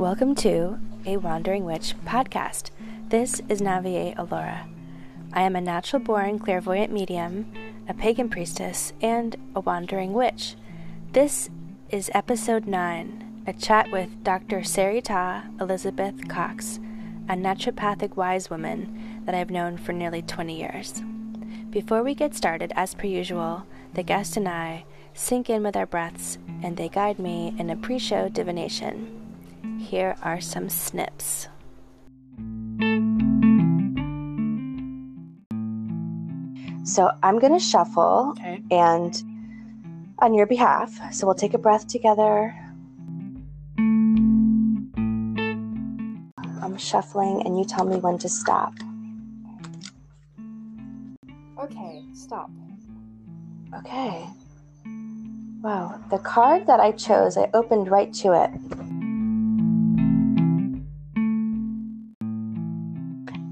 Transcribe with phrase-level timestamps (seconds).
[0.00, 2.70] Welcome to a Wandering Witch podcast.
[3.10, 4.66] This is Naviae Allora.
[5.34, 7.52] I am a natural born clairvoyant medium,
[7.86, 10.54] a pagan priestess, and a wandering witch.
[11.12, 11.50] This
[11.90, 14.60] is episode 9, a chat with Dr.
[14.60, 16.80] Sarita Elizabeth Cox,
[17.28, 21.02] a naturopathic wise woman that I've known for nearly 20 years.
[21.68, 25.84] Before we get started, as per usual, the guest and I sink in with our
[25.84, 29.19] breaths and they guide me in a pre show divination.
[29.90, 31.48] Here are some snips.
[36.84, 38.62] So I'm going to shuffle Okay.
[38.70, 39.20] and
[40.20, 40.96] on your behalf.
[41.12, 42.54] So we'll take a breath together.
[46.62, 48.74] I'm shuffling and you tell me when to stop.
[51.58, 52.48] Okay, stop.
[53.74, 54.24] Okay.
[55.64, 58.99] Wow, the card that I chose, I opened right to it.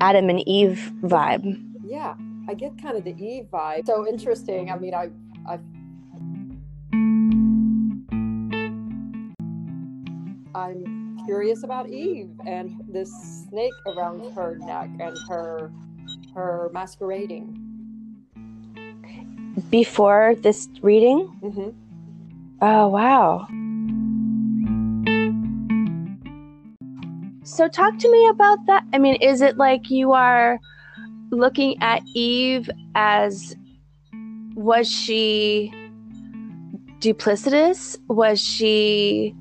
[0.00, 1.60] Adam and Eve vibe.
[1.84, 2.14] Yeah,
[2.48, 3.86] I get kind of the Eve vibe.
[3.86, 4.70] So interesting.
[4.70, 5.10] I mean, I,
[5.46, 5.58] I,
[10.54, 13.10] I'm curious about Eve and this
[13.48, 15.70] snake around her neck and her,
[16.34, 17.64] her masquerading.
[19.70, 21.26] Before this reading?
[21.40, 21.70] hmm
[22.60, 23.46] Oh, wow.
[27.48, 28.84] So, talk to me about that.
[28.92, 30.60] I mean, is it like you are
[31.30, 33.56] looking at Eve as
[34.54, 35.72] was she
[37.00, 37.98] duplicitous?
[38.08, 39.34] Was she,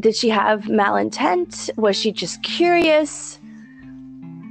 [0.00, 1.70] did she have malintent?
[1.78, 3.38] Was she just curious?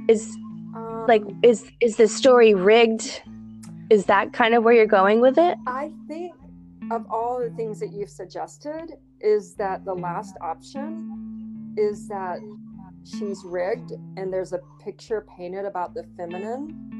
[0.08, 0.34] Is
[0.74, 3.22] Um, like, is, is the story rigged?
[3.90, 5.58] Is that kind of where you're going with it?
[5.66, 6.32] I think
[6.90, 12.40] of all the things that you've suggested, is that the last option is that
[13.04, 16.90] she's rigged and there's a picture painted about the feminine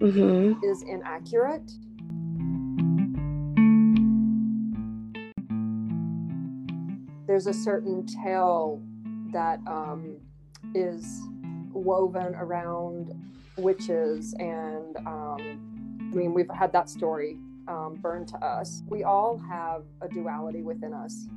[0.00, 0.64] Mm-hmm.
[0.64, 1.70] is inaccurate.
[7.26, 8.82] There's a certain tale
[9.32, 10.16] that um,
[10.74, 11.22] is
[11.72, 13.12] woven around
[13.56, 17.38] witches, and um, I mean, we've had that story
[17.68, 18.82] um, burned to us.
[18.88, 21.28] We all have a duality within us,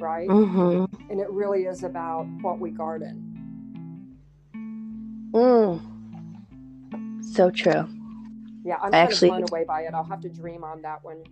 [0.00, 0.28] right?
[0.28, 1.10] Mm-hmm.
[1.10, 3.25] And it really is about what we garden.
[5.36, 7.24] Mm.
[7.24, 7.86] So true.
[8.64, 9.94] Yeah, I'm I actually- blown away by it.
[9.94, 11.22] I'll have to dream on that one.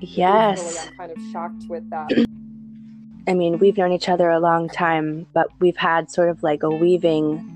[0.00, 0.86] Yes.
[0.88, 2.10] I'm kind of shocked with that.
[3.28, 6.62] I mean, we've known each other a long time, but we've had sort of like
[6.62, 7.46] a weaving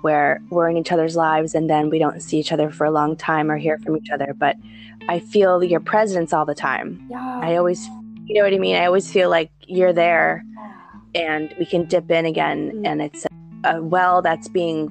[0.00, 2.90] where we're in each other's lives and then we don't see each other for a
[2.90, 4.34] long time or hear from each other.
[4.36, 4.56] But
[5.08, 7.06] I feel your presence all the time.
[7.10, 7.40] Yeah.
[7.42, 7.86] I always,
[8.24, 8.76] you know what I mean?
[8.76, 10.42] I always feel like you're there
[11.14, 12.86] and we can dip in again Mm.
[12.86, 13.26] and it's
[13.64, 14.88] a well that's being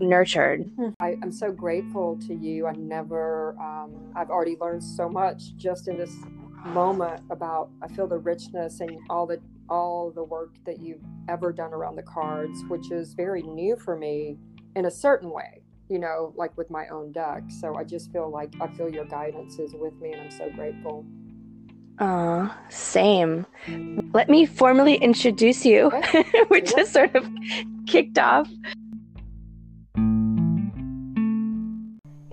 [0.00, 0.70] nurtured.
[1.00, 2.66] I, I'm so grateful to you.
[2.66, 6.14] I never, um, I've already learned so much just in this
[6.66, 7.70] moment about.
[7.82, 11.96] I feel the richness and all the all the work that you've ever done around
[11.96, 14.36] the cards, which is very new for me
[14.74, 15.62] in a certain way.
[15.88, 17.42] You know, like with my own deck.
[17.60, 20.50] So I just feel like I feel your guidance is with me, and I'm so
[20.50, 21.04] grateful.
[21.98, 23.44] Aw, same.
[24.14, 25.86] Let me formally introduce you.
[25.92, 26.24] Okay.
[26.50, 27.28] We're just sort of
[27.86, 28.48] kicked off.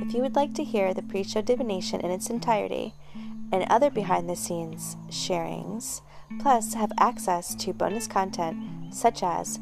[0.08, 2.94] If you would like to hear the pre show divination in its entirety
[3.52, 6.00] and other behind the scenes sharings,
[6.40, 8.58] plus have access to bonus content
[8.94, 9.60] such as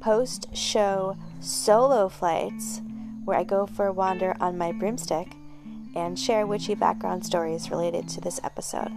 [0.00, 2.82] post show solo flights,
[3.24, 5.28] where I go for a wander on my broomstick
[5.94, 8.90] and share witchy background stories related to this episode,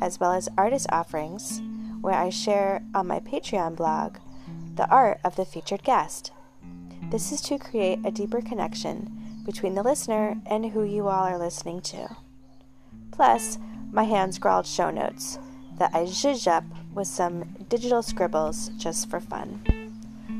[0.00, 1.62] as well as artist offerings,
[2.00, 4.16] where I share on my Patreon blog
[4.74, 6.32] the art of the featured guest.
[7.10, 9.15] This is to create a deeper connection
[9.46, 12.16] between the listener and who you all are listening to.
[13.12, 13.58] Plus,
[13.92, 15.38] my hand scrawled show notes
[15.78, 19.62] that I zhuzh up with some digital scribbles just for fun.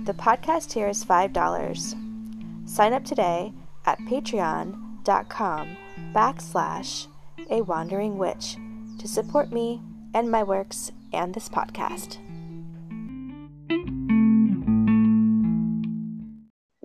[0.05, 2.69] The podcast here is $5.
[2.69, 3.53] Sign up today
[3.87, 5.77] at patreon.com
[6.13, 7.07] backslash
[7.51, 8.57] a wandering witch
[8.99, 9.81] to support me
[10.15, 12.26] and my works and this podcast.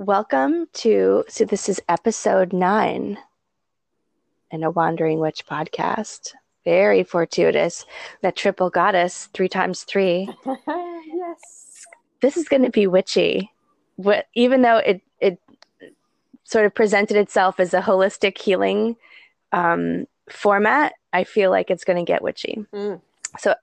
[0.02, 3.20] Welcome to, so this is episode nine
[4.50, 6.32] in a Wandering Witch podcast.
[6.66, 7.86] Very fortuitous.
[8.24, 10.28] That triple goddess, three times three.
[10.68, 11.86] yes.
[12.20, 13.52] This is going to be witchy.
[13.98, 15.40] What, even though it, it
[16.46, 18.96] sort of presented itself as a holistic healing
[19.52, 22.66] um, format, I feel like it's going to get witchy.
[22.74, 23.02] Mm.
[23.38, 23.54] So,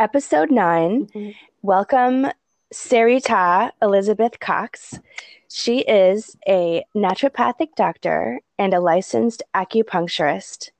[0.00, 1.34] episode 9 Mhm.
[1.62, 2.26] welcome
[2.74, 4.98] Sarita Elizabeth Cox.
[5.48, 10.70] She is a naturopathic doctor and a licensed acupuncturist.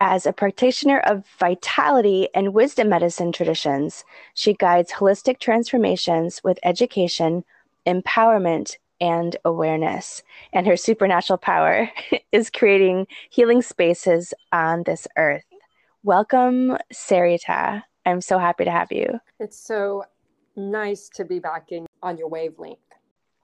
[0.00, 4.04] As a practitioner of vitality and wisdom medicine traditions,
[4.34, 7.44] she guides holistic transformations with education,
[7.86, 10.22] empowerment, and awareness.
[10.52, 11.90] And her supernatural power
[12.32, 15.44] is creating healing spaces on this earth.
[16.02, 17.82] Welcome, Sarita.
[18.06, 19.20] I'm so happy to have you.
[19.38, 20.04] It's so
[20.56, 22.78] nice to be back in, on your wavelength.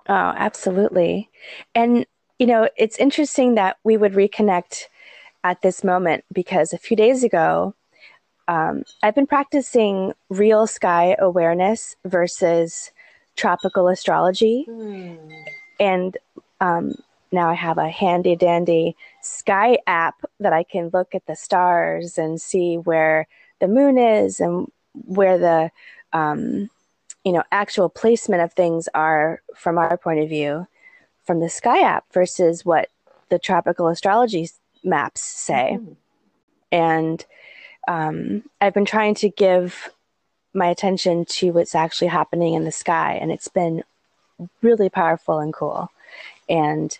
[0.09, 1.31] Oh, absolutely.
[1.75, 2.07] And,
[2.39, 4.85] you know, it's interesting that we would reconnect
[5.43, 7.75] at this moment because a few days ago,
[8.49, 12.93] um, I've been practicing real sky awareness versus
[13.37, 14.67] tropical astrology.
[14.69, 15.45] Mm.
[15.81, 16.17] And
[16.61, 16.95] um,
[17.33, 22.19] now I have a handy dandy sky app that I can look at the stars
[22.19, 23.27] and see where
[23.61, 25.71] the moon is and where the
[26.13, 26.71] um,
[27.27, 30.67] you know actual placement of things are from our point of view
[31.25, 32.89] from the sky app versus what
[33.31, 34.49] the tropical astrology
[34.85, 35.73] maps say.
[35.73, 35.93] Mm-hmm.
[36.71, 37.25] And
[37.89, 39.91] um, I've been trying to give
[40.55, 43.83] my attention to what's actually happening in the sky, and it's been
[44.63, 45.91] really powerful and cool.
[46.49, 46.97] And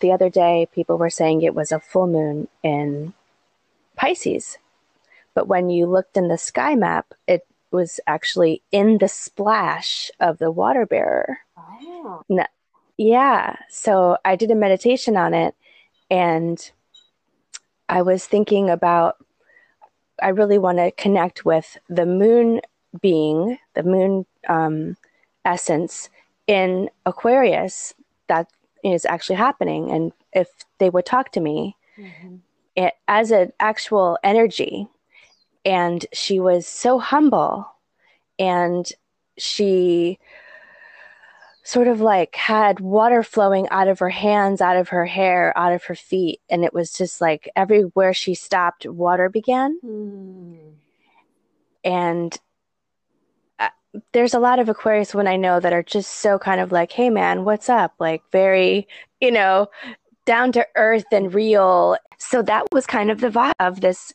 [0.00, 3.14] the other day, people were saying it was a full moon in
[3.96, 4.58] Pisces.
[5.32, 10.38] But when you looked in the sky map, it was actually in the splash of
[10.38, 11.38] the water bearer.
[11.56, 12.22] Oh.
[12.96, 13.56] yeah.
[13.70, 15.54] So I did a meditation on it
[16.10, 16.70] and
[17.88, 19.16] I was thinking about,
[20.22, 22.60] I really want to connect with the moon
[23.00, 24.96] being, the moon um,
[25.44, 26.10] essence
[26.46, 27.94] in Aquarius
[28.28, 28.48] that
[28.84, 29.90] is actually happening.
[29.90, 30.48] And if
[30.78, 32.36] they would talk to me mm-hmm.
[32.76, 34.88] it, as an actual energy,
[35.64, 37.66] and she was so humble
[38.38, 38.90] and
[39.38, 40.18] she
[41.64, 45.72] sort of like had water flowing out of her hands, out of her hair, out
[45.72, 46.40] of her feet.
[46.50, 49.78] And it was just like everywhere she stopped, water began.
[49.84, 50.72] Mm.
[51.84, 52.36] And
[53.60, 53.68] uh,
[54.12, 56.90] there's a lot of Aquarius when I know that are just so kind of like,
[56.90, 57.94] hey man, what's up?
[58.00, 58.88] Like very,
[59.20, 59.68] you know,
[60.24, 61.96] down to earth and real.
[62.18, 64.12] So that was kind of the vibe of this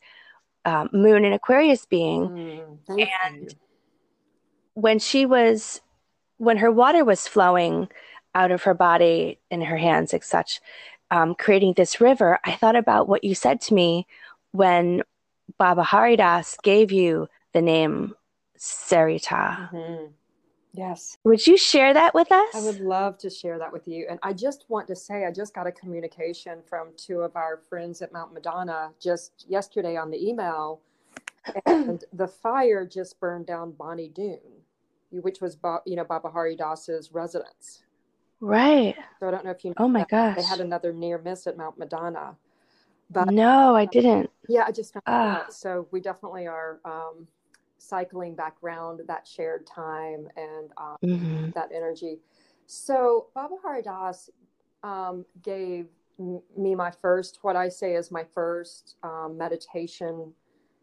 [0.68, 2.28] um, moon and Aquarius being.
[2.28, 3.50] Mm, and you.
[4.74, 5.82] when she was
[6.38, 7.88] when her water was flowing
[8.36, 10.62] out of her body and her hands and such,
[11.10, 14.06] um, creating this river, I thought about what you said to me
[14.52, 15.02] when
[15.58, 18.14] Baba Haridas gave you the name
[18.60, 19.72] Sarita.
[19.72, 20.06] Mm-hmm.
[20.78, 21.18] Yes.
[21.24, 22.54] Would you share that with us?
[22.54, 24.06] I would love to share that with you.
[24.10, 27.58] And I just want to say, I just got a communication from two of our
[27.58, 30.82] friends at Mount Madonna just yesterday on the email.
[31.66, 34.40] And the fire just burned down Bonny Doon
[35.12, 37.84] which was you know Baba Hari Das's residence.
[38.40, 38.96] Right.
[39.20, 39.72] So I don't know if you.
[39.72, 39.76] know.
[39.80, 40.38] oh my gosh.
[40.38, 42.36] They had another near miss at Mount Madonna.
[43.10, 44.30] But no, I didn't.
[44.50, 45.46] Yeah, I just found ah.
[45.46, 45.54] out.
[45.54, 47.28] So we definitely are um,
[47.88, 51.50] cycling back around that shared time and um, mm-hmm.
[51.52, 52.20] that energy.
[52.66, 54.30] So Baba Hari Das
[54.84, 55.88] um, gave
[56.58, 60.34] me my first, what I say is my first um, meditation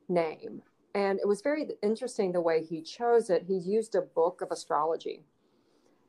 [0.08, 0.62] name.
[0.94, 3.42] And it was very interesting the way he chose it.
[3.46, 5.24] He used a book of astrology.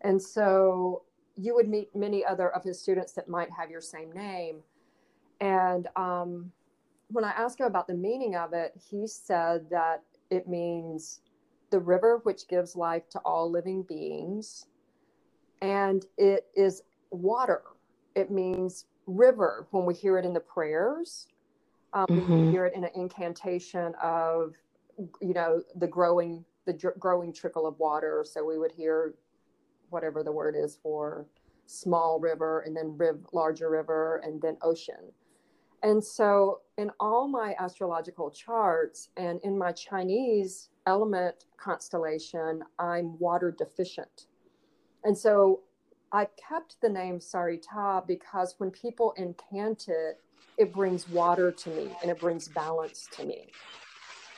[0.01, 1.03] And so
[1.35, 4.59] you would meet many other of his students that might have your same name.
[5.41, 6.51] And um,
[7.07, 11.21] when I asked him about the meaning of it, he said that it means
[11.69, 14.67] the river which gives life to all living beings.
[15.61, 17.61] And it is water.
[18.15, 21.27] It means river when we hear it in the prayers.
[21.93, 22.45] Um, mm-hmm.
[22.45, 24.53] We hear it in an incantation of
[25.21, 29.13] you know the growing the dr- growing trickle of water so we would hear
[29.89, 31.25] whatever the word is for
[31.65, 35.11] small river and then riv- larger river and then ocean
[35.83, 43.51] and so in all my astrological charts and in my chinese element constellation i'm water
[43.51, 44.27] deficient.
[45.03, 45.61] And so
[46.11, 50.21] i kept the name sarita because when people incant it
[50.57, 53.47] it brings water to me and it brings balance to me.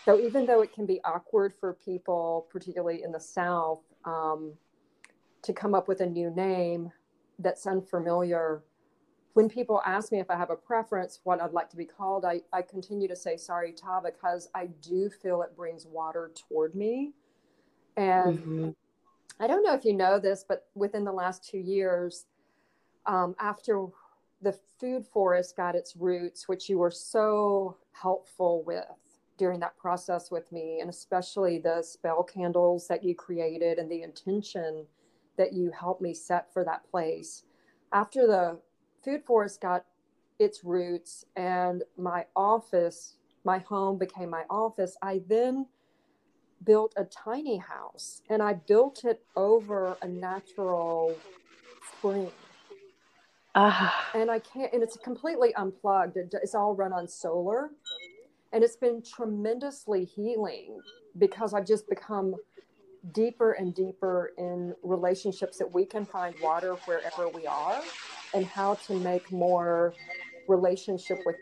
[0.06, 4.54] So even though it can be awkward for people, particularly in the South, um,
[5.44, 6.92] to come up with a new name
[7.40, 8.64] that's unfamiliar,
[9.34, 12.26] when people ask me if I have a preference, what I'd like to be called,
[12.26, 17.14] I, I continue to say Sarita because I do feel it brings water toward me.
[17.96, 18.70] And mm-hmm.
[19.40, 22.26] I don't know if you know this, but within the last two years,
[23.06, 23.86] um, after
[24.42, 28.86] the food forest got its roots, which you were so helpful with,
[29.38, 34.02] during that process with me, and especially the spell candles that you created and the
[34.02, 34.86] intention
[35.38, 37.44] that you helped me set for that place.
[37.94, 38.60] After the
[39.04, 39.86] food forest got
[40.40, 45.66] its roots and my office, my home became my office, I then
[46.64, 51.16] built a tiny house and I built it over a natural
[51.98, 52.32] spring.
[53.56, 53.90] Uh.
[54.14, 56.18] And I can't, and it's completely unplugged.
[56.18, 57.72] It's all run on solar.
[58.54, 60.80] And it's been tremendously healing
[61.18, 62.36] because I've just become
[63.12, 67.82] deeper and deeper in relationships that we can find water wherever we are
[68.34, 69.94] and how to make more
[70.48, 71.36] relationship with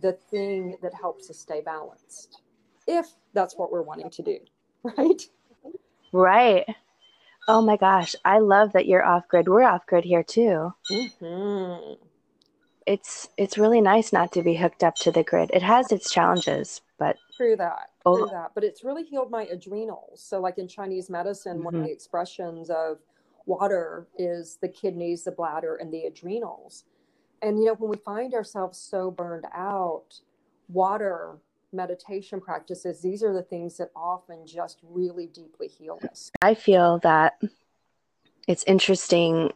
[0.00, 2.40] the thing that helps us stay balanced
[2.86, 4.38] if that's what we're wanting to do
[4.82, 5.22] right
[6.12, 6.64] right
[7.48, 11.92] oh my gosh i love that you're off grid we're off grid here too mm-hmm.
[12.86, 16.10] it's it's really nice not to be hooked up to the grid it has its
[16.10, 18.18] challenges but through that oh.
[18.18, 21.64] true that but it's really healed my adrenals so like in chinese medicine mm-hmm.
[21.64, 21.88] one of mm-hmm.
[21.88, 22.98] the expressions of
[23.46, 26.84] water is the kidneys the bladder and the adrenals.
[27.42, 30.20] And you know when we find ourselves so burned out
[30.68, 31.36] water
[31.72, 36.30] meditation practices these are the things that often just really deeply heal us.
[36.42, 37.40] I feel that
[38.48, 39.52] it's interesting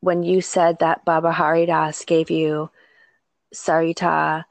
[0.00, 2.70] when you said that baba haridas gave you
[3.54, 4.44] sarita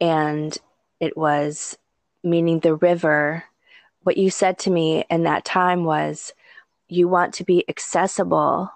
[0.00, 0.56] and
[1.00, 1.76] it was
[2.24, 3.44] meaning the river
[4.02, 6.32] what you said to me in that time was
[6.88, 8.70] you want to be accessible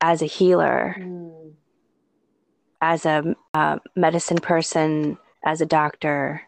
[0.00, 1.30] as a healer mm
[2.80, 6.42] as a uh, medicine person, as a doctor,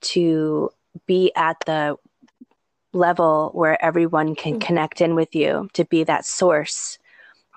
[0.00, 0.70] to
[1.06, 1.96] be at the
[2.92, 4.66] level where everyone can mm-hmm.
[4.66, 6.98] connect in with you, to be that source.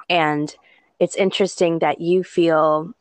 [0.10, 0.54] And
[1.00, 2.94] it's interesting that you feel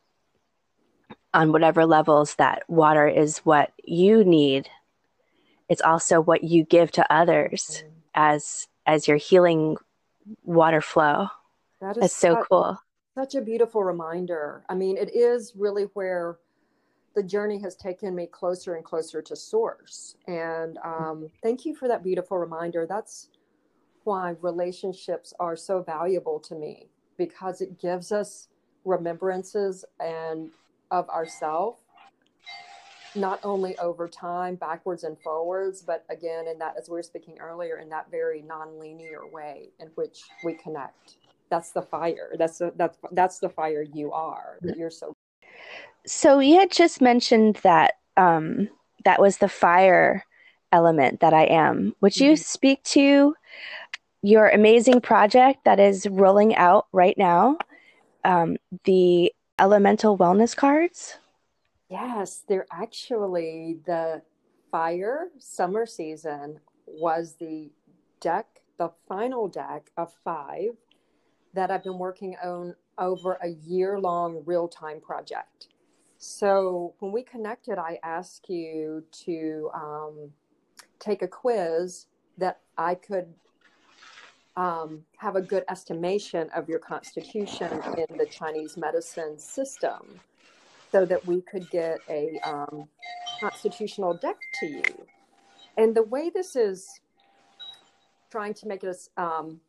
[1.33, 4.69] on whatever levels that water is what you need.
[5.69, 7.89] It's also what you give to others mm.
[8.13, 9.77] as as your healing
[10.43, 11.27] water flow.
[11.79, 12.79] That is That's so that, cool
[13.15, 14.63] such a beautiful reminder.
[14.69, 16.37] I mean, it is really where
[17.13, 20.15] the journey has taken me closer and closer to source.
[20.27, 22.85] And um, thank you for that beautiful reminder.
[22.85, 23.29] That's
[24.05, 28.47] why relationships are so valuable to me because it gives us
[28.85, 30.49] remembrances and
[30.89, 31.80] of ourself
[33.15, 37.37] not only over time backwards and forwards but again in that as we were speaking
[37.39, 41.15] earlier in that very non-linear way in which we connect.
[41.49, 42.31] That's the fire.
[42.37, 45.13] That's the, that's that's the fire you are you're so
[46.05, 48.69] so you had just mentioned that um
[49.03, 50.25] that was the fire
[50.71, 51.93] element that i am.
[52.01, 52.41] Would you mm-hmm.
[52.41, 53.35] speak to
[54.21, 57.57] your amazing project that is rolling out right now
[58.23, 61.17] um, the elemental wellness cards
[61.91, 64.21] yes they're actually the
[64.71, 67.69] fire summer season was the
[68.19, 70.71] deck the final deck of five
[71.53, 75.67] that I've been working on over a year long real time project.
[76.17, 80.31] So when we connected, I asked you to um,
[80.99, 82.07] take a quiz
[82.37, 83.33] that I could
[84.55, 90.19] um, have a good estimation of your constitution in the Chinese medicine system
[90.91, 92.87] so that we could get a um,
[93.39, 94.83] constitutional deck to you.
[95.77, 96.99] And the way this is
[98.29, 99.59] trying to make it as um,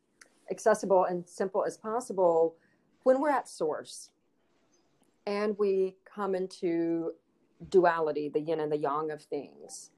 [0.51, 2.57] accessible and simple as possible
[3.05, 4.11] when we're at source
[5.27, 7.13] and we come into
[7.69, 9.91] duality, the yin and the yang of things,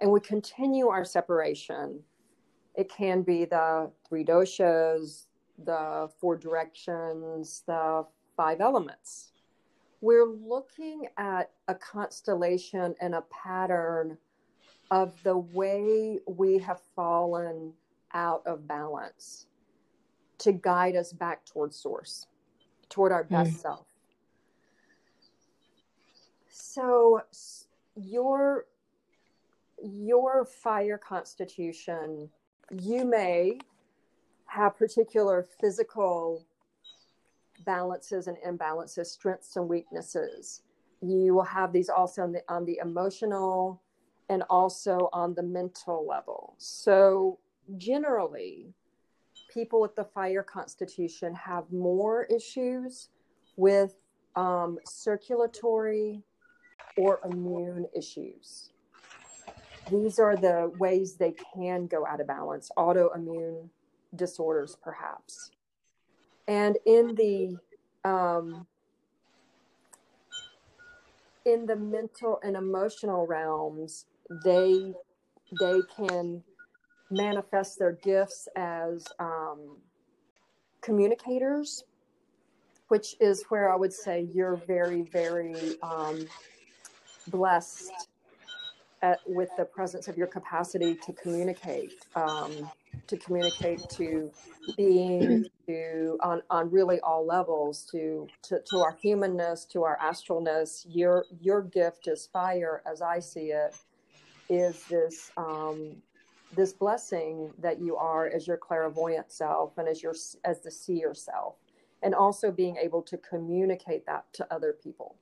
[0.00, 2.00] and we continue our separation.
[2.76, 5.26] It can be the three doshas,
[5.64, 9.32] the four directions, the five elements.
[10.00, 14.16] We're looking at a constellation and a pattern
[14.90, 17.72] of the way we have fallen
[18.12, 19.46] out of balance
[20.38, 22.26] to guide us back toward source,
[22.88, 23.60] toward our best mm.
[23.60, 23.86] self.
[26.48, 27.22] So
[27.94, 28.66] your
[29.82, 32.28] your fire constitution,
[32.70, 33.58] you may
[34.46, 36.44] have particular physical
[37.64, 40.62] balances and imbalances, strengths and weaknesses.
[41.02, 43.80] You will have these also on the on the emotional
[44.28, 46.54] and also on the mental level.
[46.58, 47.38] So
[47.78, 48.72] generally,
[49.52, 53.08] people with the fire constitution have more issues
[53.56, 53.94] with
[54.36, 56.22] um, circulatory
[56.96, 58.70] or immune issues.
[59.90, 63.68] These are the ways they can go out of balance, autoimmune
[64.14, 65.50] disorders, perhaps.
[66.48, 67.56] And in the
[68.04, 68.66] um,
[71.44, 74.06] in the mental and emotional realms,
[74.44, 74.92] they
[75.60, 76.42] they can
[77.10, 79.76] manifest their gifts as um,
[80.80, 81.84] communicators,
[82.88, 86.26] which is where I would say you're very, very um,
[87.28, 87.90] blessed
[89.02, 92.70] at, with the presence of your capacity to communicate, um,
[93.06, 94.30] to communicate to
[94.76, 100.86] being, to on, on really all levels, to, to to our humanness, to our astralness.
[100.88, 103.74] Your your gift is fire, as I see it,
[104.48, 105.96] is this um,
[106.54, 111.14] this blessing that you are as your clairvoyant self and as your as the seer
[111.14, 111.56] self
[112.02, 115.16] and also being able to communicate that to other people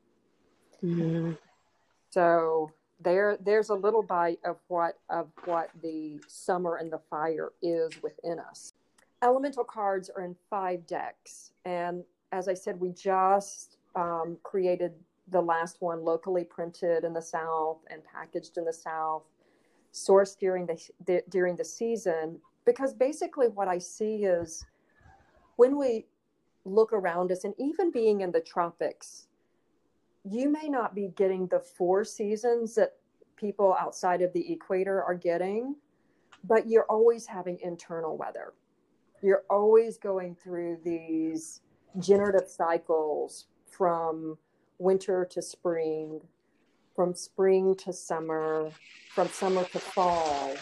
[0.83, 1.33] mm-hmm.
[2.11, 2.71] so
[3.01, 7.91] there there's a little bite of what of what the summer and the fire is
[8.03, 8.75] within us.
[9.23, 11.53] Elemental cards are in five decks.
[11.65, 14.93] And as i said we just um, created
[15.31, 19.23] the last one locally printed in the south and packaged in the south
[19.93, 22.39] sourced during the, the during the season.
[22.65, 24.65] Because basically what I see is
[25.57, 26.07] when we
[26.65, 29.28] look around us and even being in the tropics,
[30.31, 32.95] you may not be getting the four seasons that
[33.37, 35.77] people outside of the equator are getting,
[36.45, 38.53] but you're always having internal weather.
[39.23, 41.61] You're always going through these
[41.99, 44.39] generative cycles from
[44.79, 46.21] winter to spring,
[46.95, 48.71] from spring to summer,
[49.15, 50.55] from summer to fall,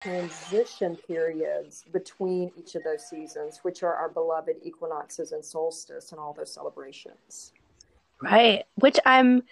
[0.00, 6.20] transition periods between each of those seasons, which are our beloved equinoxes and solstice and
[6.20, 7.52] all those celebrations.
[8.22, 8.64] Right.
[8.76, 9.42] Which I'm,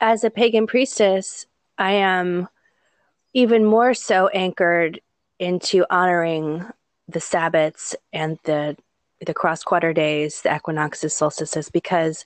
[0.00, 1.46] as a pagan priestess,
[1.78, 2.48] I am
[3.34, 5.00] even more so anchored
[5.38, 6.64] into honoring
[7.08, 8.76] the Sabbats and the
[9.24, 12.24] the cross quarter days, the equinoxes, solstices, because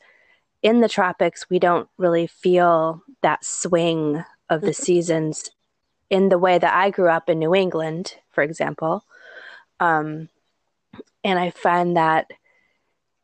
[0.62, 4.82] in the tropics, we don't really feel that swing of the mm-hmm.
[4.82, 5.50] seasons
[6.08, 9.04] in the way that I grew up in New England, for example.
[9.80, 10.28] Um,
[11.22, 12.30] and I find that,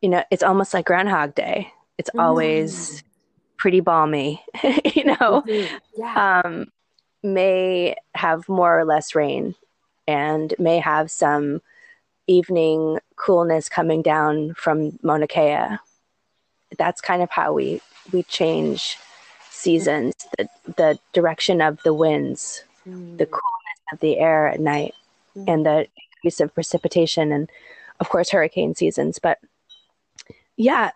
[0.00, 1.72] you know, it's almost like Groundhog Day.
[2.02, 2.22] It's mm.
[2.22, 3.02] always
[3.56, 5.76] pretty balmy, you know, mm-hmm.
[5.96, 6.42] yeah.
[6.44, 6.72] um,
[7.22, 9.54] may have more or less rain
[10.08, 11.62] and may have some
[12.26, 15.78] evening coolness coming down from Mauna Kea
[16.78, 17.80] that's kind of how we
[18.12, 18.98] we change
[19.50, 23.16] seasons the the direction of the winds mm.
[23.18, 24.94] the coolness of the air at night
[25.36, 25.44] mm.
[25.46, 25.86] and the
[26.16, 27.50] increase of precipitation and
[28.00, 29.38] of course hurricane seasons but
[30.56, 30.90] yeah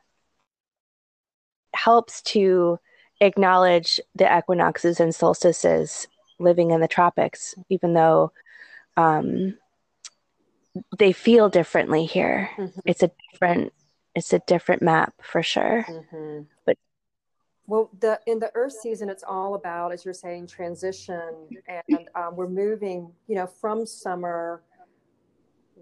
[1.77, 2.79] helps to
[3.21, 6.09] acknowledge the equinoxes and solstices
[6.39, 8.33] living in the tropics even though
[8.97, 9.57] um,
[10.99, 12.81] they feel differently here mm-hmm.
[12.85, 13.73] it's a different
[14.17, 15.85] it's a different map for sure.
[15.89, 16.45] Mm-hmm.
[16.65, 16.79] But
[17.67, 21.31] well, the in the Earth season, it's all about, as you're saying, transition,
[21.69, 23.13] and um, we're moving.
[23.29, 24.63] You know, from summer,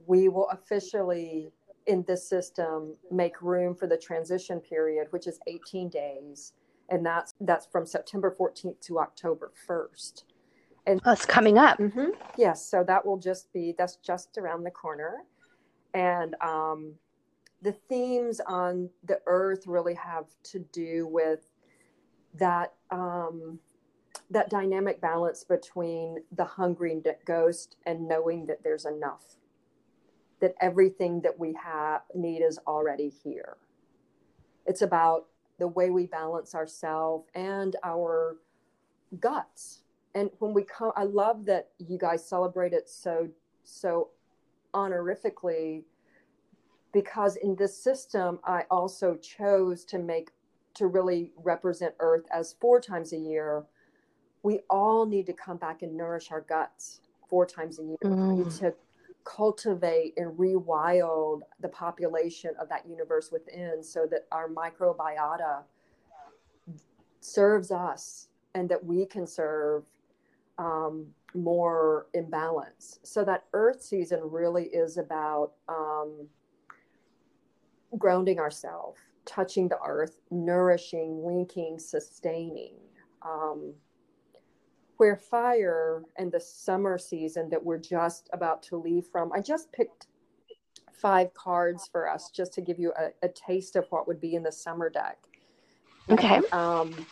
[0.07, 1.53] we will officially
[1.87, 6.53] in this system make room for the transition period, which is 18 days,
[6.89, 10.25] and that's that's from September 14th to October 1st.
[10.87, 11.79] And that's coming up.
[11.79, 15.25] Mm-hmm, yes, so that will just be that's just around the corner,
[15.95, 16.95] and um,
[17.63, 21.41] the themes on the earth really have to do with
[22.35, 23.59] that um,
[24.31, 29.37] that dynamic balance between the hungry ghost and knowing that there's enough
[30.41, 33.57] that everything that we have need is already here
[34.67, 35.27] it's about
[35.59, 38.37] the way we balance ourselves and our
[39.21, 39.83] guts
[40.15, 43.29] and when we come i love that you guys celebrate it so
[43.63, 44.09] so
[44.75, 45.85] honorifically
[46.95, 50.31] because in this system, I also chose to make
[50.75, 53.65] to really represent Earth as four times a year.
[54.43, 58.59] We all need to come back and nourish our guts four times a year mm.
[58.61, 58.75] to
[59.25, 65.63] cultivate and rewild the population of that universe within so that our microbiota
[67.21, 69.85] serves us and that we can serve
[70.59, 73.01] um, more in balance.
[73.03, 76.29] So that Earth season really is about um,
[77.99, 82.75] grounding ourselves, touching the earth, nourishing, linking, sustaining.
[83.23, 83.73] Um,
[84.97, 89.73] where fire and the summer season that we're just about to leave from, I just
[89.73, 90.07] picked
[90.93, 94.35] five cards for us just to give you a, a taste of what would be
[94.35, 95.19] in the summer deck.
[96.11, 96.37] Okay.
[96.37, 97.07] And, um,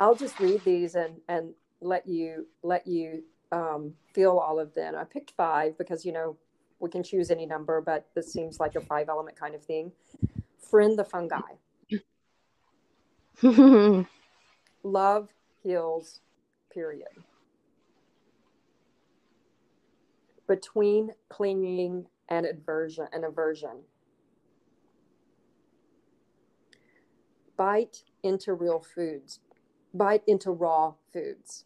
[0.00, 4.94] I'll just read these and and let you let you um, feel all of them.
[4.96, 6.36] I picked five because you know
[6.80, 9.92] we can choose any number, but this seems like a five element kind of thing.
[10.58, 11.40] Friend the fungi.
[14.82, 15.28] Love
[15.62, 16.20] heals,
[16.72, 17.08] period.
[20.48, 23.78] between clinging and aversion and aversion.
[27.56, 29.40] Bite into real foods.
[29.94, 31.64] Bite into raw foods.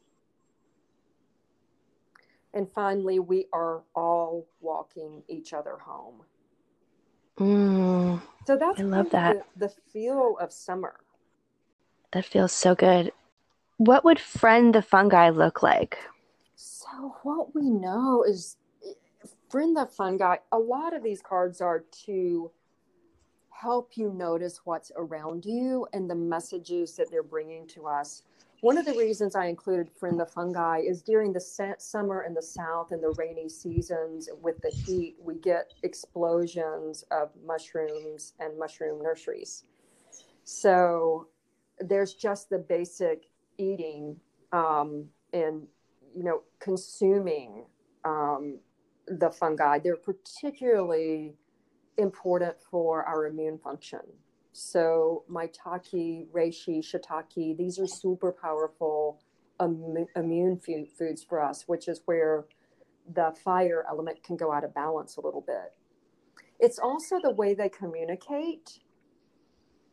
[2.55, 6.23] And finally, we are all walking each other home.
[7.39, 9.47] Mm, So that's I love that.
[9.57, 11.01] The, the feel of summer.
[12.13, 13.13] That feels so good.
[13.79, 15.99] What would friend the fungi look like?
[16.55, 18.57] So what we know is
[19.51, 22.51] friend the fungi, a lot of these cards are to
[23.51, 28.23] help you notice what's around you and the messages that they're bringing to us.
[28.63, 32.43] One of the reasons I included friend the fungi is during the summer in the
[32.43, 39.03] south and the rainy seasons with the heat, we get explosions of mushrooms and mushroom
[39.03, 39.65] nurseries.
[40.45, 41.29] So
[41.79, 44.17] there's just the basic eating
[44.53, 45.67] um, and
[46.15, 47.65] you know consuming
[48.05, 48.59] um,
[49.07, 49.79] the fungi.
[49.79, 51.35] They're particularly
[51.99, 54.01] important for our immune function.
[54.53, 59.21] So maitake, reishi, shiitake, these are super powerful
[59.61, 62.47] im- immune food, foods for us, which is where
[63.15, 65.75] the fire element can go out of balance a little bit.
[66.59, 68.81] It's also the way they communicate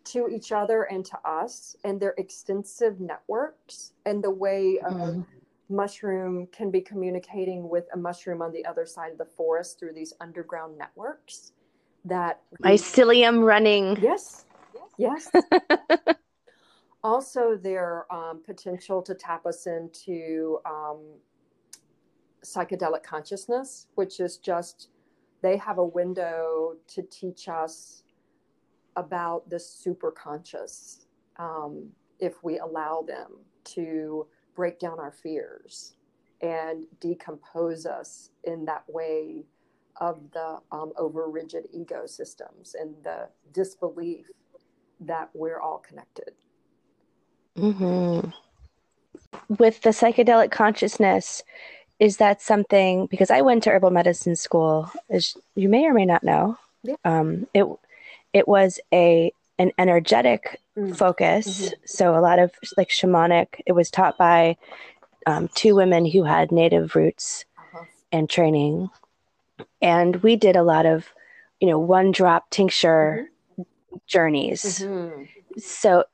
[0.05, 5.25] to each other and to us and their extensive networks and the way a Mm.
[5.69, 9.93] mushroom can be communicating with a mushroom on the other side of the forest through
[9.93, 11.53] these underground networks
[12.05, 13.97] that Mycelium running.
[14.01, 14.45] yes
[14.97, 15.31] yes
[17.03, 20.99] also their um, potential to tap us into um,
[22.43, 24.89] psychedelic consciousness which is just
[25.41, 28.02] they have a window to teach us
[28.95, 31.05] about the super conscious
[31.37, 33.31] um, if we allow them
[33.63, 35.93] to break down our fears
[36.41, 39.45] and decompose us in that way
[39.97, 44.25] of the um, over rigid ego systems and the disbelief
[44.99, 46.31] that we're all connected.
[47.57, 48.19] hmm
[49.47, 51.43] With the psychedelic consciousness,
[51.99, 53.05] is that something?
[53.05, 56.57] Because I went to herbal medicine school, as you may or may not know.
[56.83, 56.95] Yeah.
[57.05, 57.65] Um, it
[58.33, 60.97] it was a an energetic Mm.
[60.97, 63.61] focus, so a lot of like shamanic.
[63.67, 64.57] It was taught by
[65.27, 67.85] um, two women who had native roots Uh-huh.
[68.11, 68.89] and training,
[69.83, 71.07] and we did a lot of,
[71.59, 73.29] you know, one drop tincture
[74.07, 74.79] journeys.
[74.79, 75.27] Mhm.
[75.59, 76.05] So,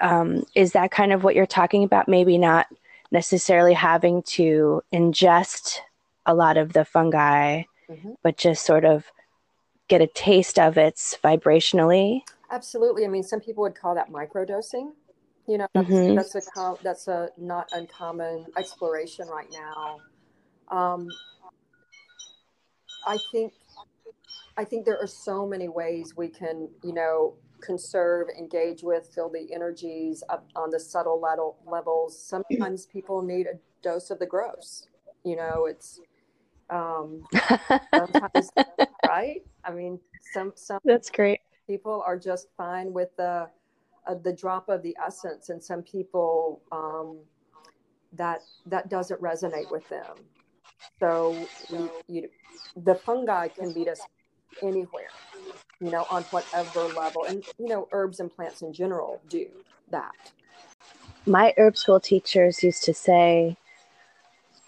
[0.00, 2.06] um, is that kind of what you're talking about?
[2.06, 2.68] Maybe not
[3.10, 5.80] necessarily having to ingest
[6.26, 8.16] a lot of the fungi, Mhm.
[8.22, 9.10] but just sort of
[9.90, 12.22] get a taste of its vibrationally.
[12.50, 13.04] Absolutely.
[13.04, 14.92] I mean, some people would call that microdosing.
[15.46, 16.16] You know, that's, Mhm.
[16.16, 19.98] that's a com- that's a not uncommon exploration right now.
[20.68, 21.08] Um,
[23.06, 23.52] I think
[24.56, 29.30] I think there are so many ways we can, you know, conserve, engage with, feel
[29.30, 32.18] the energies up on the subtle level levels.
[32.22, 34.86] Sometimes people need a dose of the gross.
[35.24, 36.00] You know, it's
[36.70, 37.24] um,
[39.06, 39.42] right.
[39.64, 39.98] I mean,
[40.32, 41.40] some some That's great.
[41.66, 43.48] people are just fine with the
[44.06, 47.18] uh, the drop of the essence, and some people um,
[48.12, 50.16] that that doesn't resonate with them.
[50.98, 52.28] So we, you,
[52.84, 54.00] the fungi can meet us
[54.62, 55.10] anywhere,
[55.80, 59.46] you know, on whatever level, and you know, herbs and plants in general do
[59.90, 60.12] that.
[61.26, 63.56] My herb school teachers used to say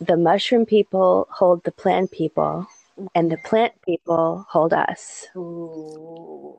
[0.02, 2.66] the mushroom people hold the plant people,
[3.14, 5.26] and the plant people hold us.
[5.36, 6.58] Ooh.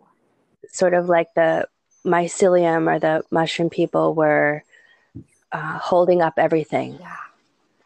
[0.70, 1.68] sort of like the
[2.06, 4.64] mycelium or the mushroom people were
[5.52, 7.16] uh, holding up everything, Yeah.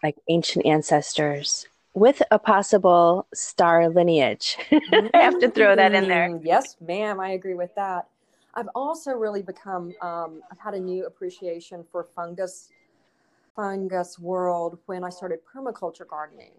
[0.04, 4.58] like ancient ancestors, with a possible star lineage.
[4.72, 6.30] I have to throw that in there.
[6.30, 7.20] Mm, Yes, ma'am.
[7.20, 8.08] I agree with that.
[8.54, 12.70] I've also really become, um, I've had a new appreciation for fungus,
[13.58, 16.54] fungus world when I started permaculture gardening.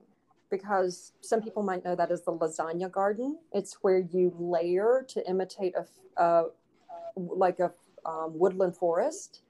[0.51, 3.39] Because some people might know that as the lasagna garden.
[3.53, 5.75] It's where you layer to imitate
[6.17, 6.45] a,
[7.17, 7.73] like a
[8.07, 9.43] um, woodland forest,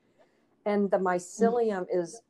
[0.67, 2.23] and the mycelium is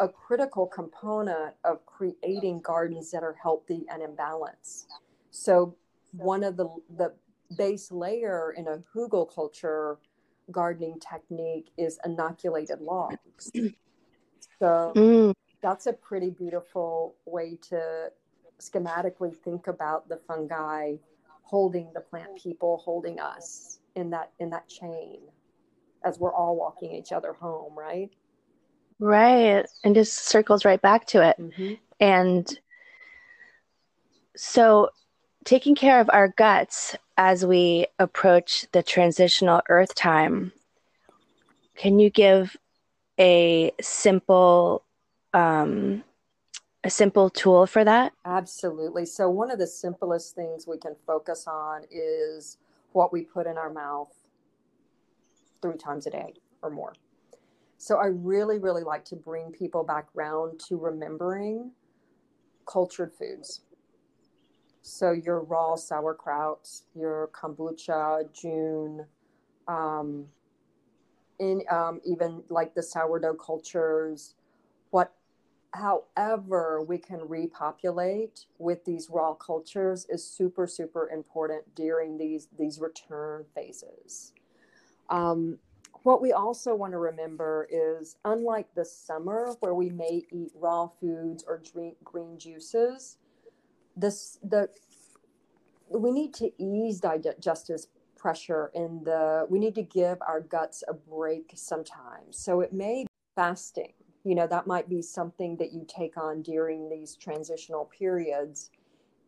[0.00, 4.86] a, a critical component of creating gardens that are healthy and in balance.
[5.30, 5.74] So
[6.12, 7.12] one of the the
[7.56, 9.96] base layer in a hugelkultur
[10.50, 13.50] gardening technique is inoculated logs.
[14.60, 18.10] So Mm, that's a pretty beautiful way to
[18.60, 20.96] schematically think about the fungi
[21.42, 25.20] holding the plant people, holding us in that in that chain
[26.04, 28.10] as we're all walking each other home, right?
[28.98, 29.66] right.
[29.84, 31.36] And just circles right back to it.
[31.40, 31.74] Mm-hmm.
[32.00, 32.58] And
[34.36, 34.90] So,
[35.44, 40.52] taking care of our guts as we approach the transitional earth time,
[41.76, 42.56] can you give
[43.18, 44.84] a simple
[45.32, 46.04] um,
[46.84, 48.12] a simple tool for that?
[48.24, 49.06] Absolutely.
[49.06, 52.58] So one of the simplest things we can focus on is
[52.92, 54.12] what we put in our mouth
[55.62, 56.92] three times a day or more.
[57.78, 61.72] So I really, really like to bring people back round to remembering
[62.66, 63.62] cultured foods.
[64.82, 69.06] So your raw sauerkraut, your kombucha, jun,
[69.66, 70.26] um,
[71.38, 74.34] in um, even like the sourdough cultures,
[74.90, 75.12] what
[75.72, 82.78] however we can repopulate with these raw cultures is super super important during these these
[82.78, 84.32] return phases.
[85.10, 85.58] Um,
[86.04, 90.88] what we also want to remember is unlike the summer where we may eat raw
[91.00, 93.16] foods or drink green juices
[93.96, 94.68] this the
[95.88, 97.86] we need to ease digestive
[98.24, 102.38] pressure in the we need to give our guts a break sometimes.
[102.38, 103.92] So it may be fasting.
[104.24, 108.70] You know that might be something that you take on during these transitional periods.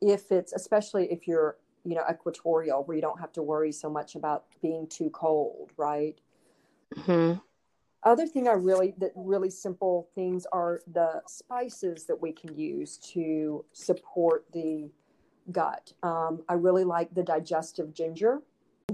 [0.00, 3.90] If it's especially if you're you know equatorial where you don't have to worry so
[3.90, 6.18] much about being too cold right?
[6.94, 7.38] Mm-hmm.
[8.04, 12.96] other thing i really that really simple things are the spices that we can use
[13.12, 14.88] to support the
[15.50, 15.92] gut.
[16.04, 18.40] Um, i really like the digestive ginger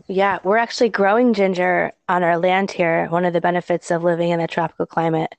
[0.08, 4.30] yeah we're actually growing ginger on our land here one of the benefits of living
[4.30, 5.34] in a tropical climate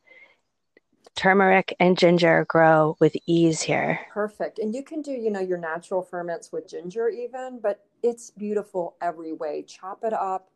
[1.16, 4.00] turmeric and ginger grow with ease here.
[4.12, 4.60] Perfect.
[4.60, 8.96] And you can do, you know, your natural ferments with ginger even, but it's beautiful
[9.02, 9.64] every way.
[9.64, 10.50] Chop it up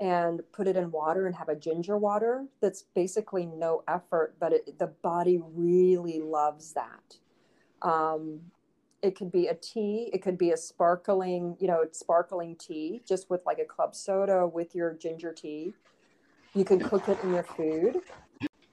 [0.00, 4.52] and put it in water and have a ginger water that's basically no effort, but
[4.52, 7.16] it, the body really loves that.
[7.80, 8.40] Um,
[9.04, 13.28] it could be a tea, it could be a sparkling, you know, sparkling tea just
[13.30, 15.74] with like a club soda with your ginger tea.
[16.54, 18.00] You can cook it in your food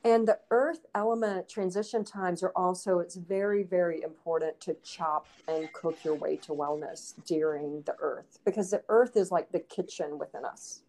[0.04, 5.72] and the earth element transition times are also it's very very important to chop and
[5.74, 10.17] cook your way to wellness during the earth because the earth is like the kitchen
[10.17, 10.82] within us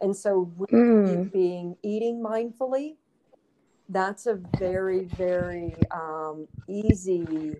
[0.00, 1.32] and so really mm.
[1.32, 2.96] being eating mindfully
[3.88, 7.54] that's a very very um, easy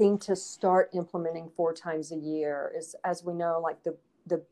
[0.00, 3.94] thing to start implementing four times a year is as we know like the
[4.26, 4.42] the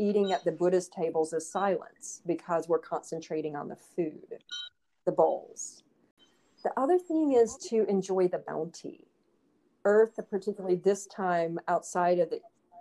[0.00, 4.42] eating at the buddhist tables is silence because we're concentrating on the food
[5.04, 5.84] the bowls.
[6.64, 9.06] The other thing is to enjoy the bounty.
[9.84, 12.40] Earth, particularly this time outside of the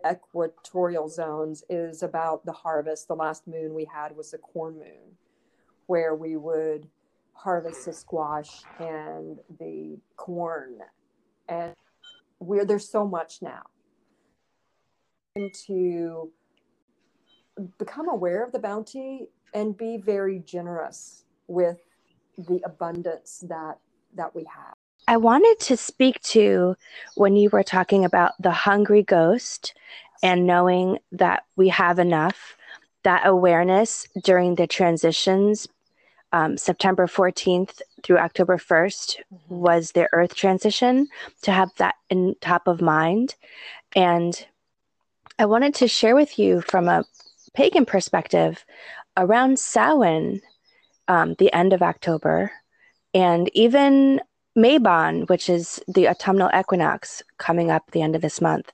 [0.09, 3.07] equatorial zones, is about the harvest.
[3.07, 5.17] The last moon we had was the corn moon,
[5.85, 6.89] where we would
[7.33, 10.79] harvest the squash and the corn.
[11.47, 11.75] And
[12.45, 13.63] we're there's so much now.
[15.36, 16.31] And to
[17.77, 21.79] become aware of the bounty and be very generous with
[22.38, 23.79] the abundance that
[24.15, 24.73] that we have.
[25.08, 26.75] I wanted to speak to
[27.15, 29.75] when you were talking about the hungry ghost
[30.23, 32.58] and knowing that we have enough,
[33.03, 35.67] that awareness during the transitions,
[36.31, 39.55] um, September 14th through October 1st mm-hmm.
[39.55, 41.07] was the earth transition,
[41.41, 43.35] to have that in top of mind.
[43.95, 44.45] And
[45.39, 47.03] I wanted to share with you from a
[47.55, 48.63] pagan perspective
[49.17, 50.41] around Samhain
[51.07, 52.51] um, the end of October,
[53.13, 54.21] and even
[54.57, 58.71] Mabon, which is the autumnal equinox coming up the end of this month,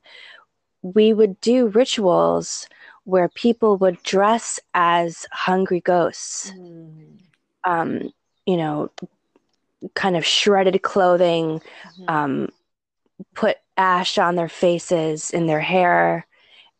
[0.82, 2.68] we would do rituals
[3.04, 6.52] where people would dress as hungry ghosts.
[6.52, 7.18] Mm.
[7.64, 8.14] Um,
[8.46, 8.90] you know,
[9.94, 12.04] kind of shredded clothing, mm-hmm.
[12.08, 12.50] um,
[13.34, 16.26] put ash on their faces, in their hair,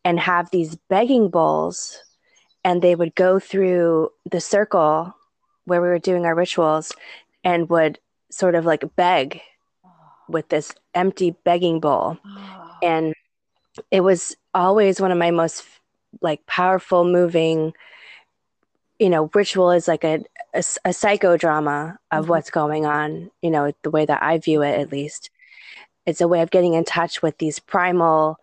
[0.04, 1.98] and have these begging bowls.
[2.64, 5.14] And they would go through the circle
[5.64, 6.92] where we were doing our rituals
[7.44, 7.98] and would
[8.30, 9.40] sort of like beg
[10.28, 12.18] with this empty begging bowl.
[12.82, 13.14] And
[13.90, 15.64] it was always one of my most
[16.20, 17.72] like powerful, moving,
[18.98, 22.30] you know, ritual is like a, a, a psychodrama of mm-hmm.
[22.30, 25.30] what's going on, you know, the way that I view it at least.
[26.06, 28.38] It's a way of getting in touch with these primal,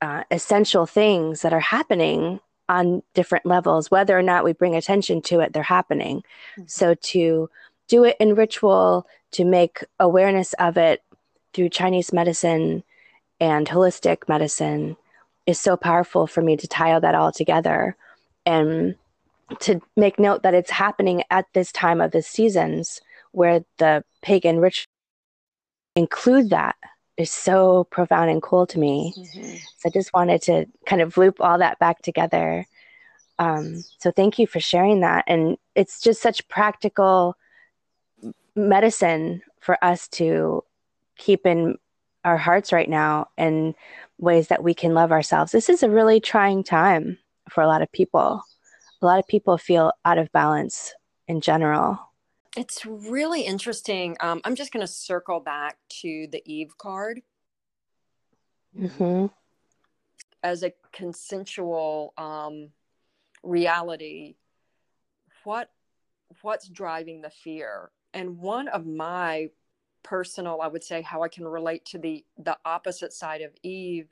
[0.00, 5.20] uh, essential things that are happening on different levels, whether or not we bring attention
[5.22, 6.18] to it, they're happening.
[6.52, 6.62] Mm-hmm.
[6.66, 7.50] So to
[7.88, 11.02] do it in ritual, to make awareness of it
[11.52, 12.84] through Chinese medicine
[13.40, 14.96] and holistic medicine
[15.46, 17.96] is so powerful for me to tie all that all together
[18.46, 18.94] and
[19.60, 23.00] to make note that it's happening at this time of the seasons
[23.32, 24.86] where the pagan ritual
[25.96, 26.76] include that
[27.16, 29.12] is so profound and cool to me.
[29.16, 29.56] Mm-hmm.
[29.78, 32.66] So I just wanted to kind of loop all that back together.
[33.38, 35.24] Um, so thank you for sharing that.
[35.26, 37.36] And it's just such practical
[38.54, 40.64] medicine for us to
[41.16, 41.76] keep in
[42.24, 43.74] our hearts right now and
[44.18, 45.52] ways that we can love ourselves.
[45.52, 48.42] This is a really trying time for a lot of people.
[49.02, 50.94] A lot of people feel out of balance
[51.26, 51.98] in general.
[52.56, 54.16] It's really interesting.
[54.20, 57.22] Um, I'm just going to circle back to the Eve card.
[58.78, 59.26] Mm-hmm.
[60.42, 62.70] As a consensual um,
[63.42, 64.36] reality,
[65.44, 65.70] what
[66.42, 67.90] what's driving the fear?
[68.14, 69.50] And one of my
[70.02, 74.08] personal, I would say, how I can relate to the the opposite side of Eve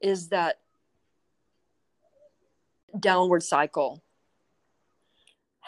[0.00, 0.60] is that
[2.98, 4.02] downward cycle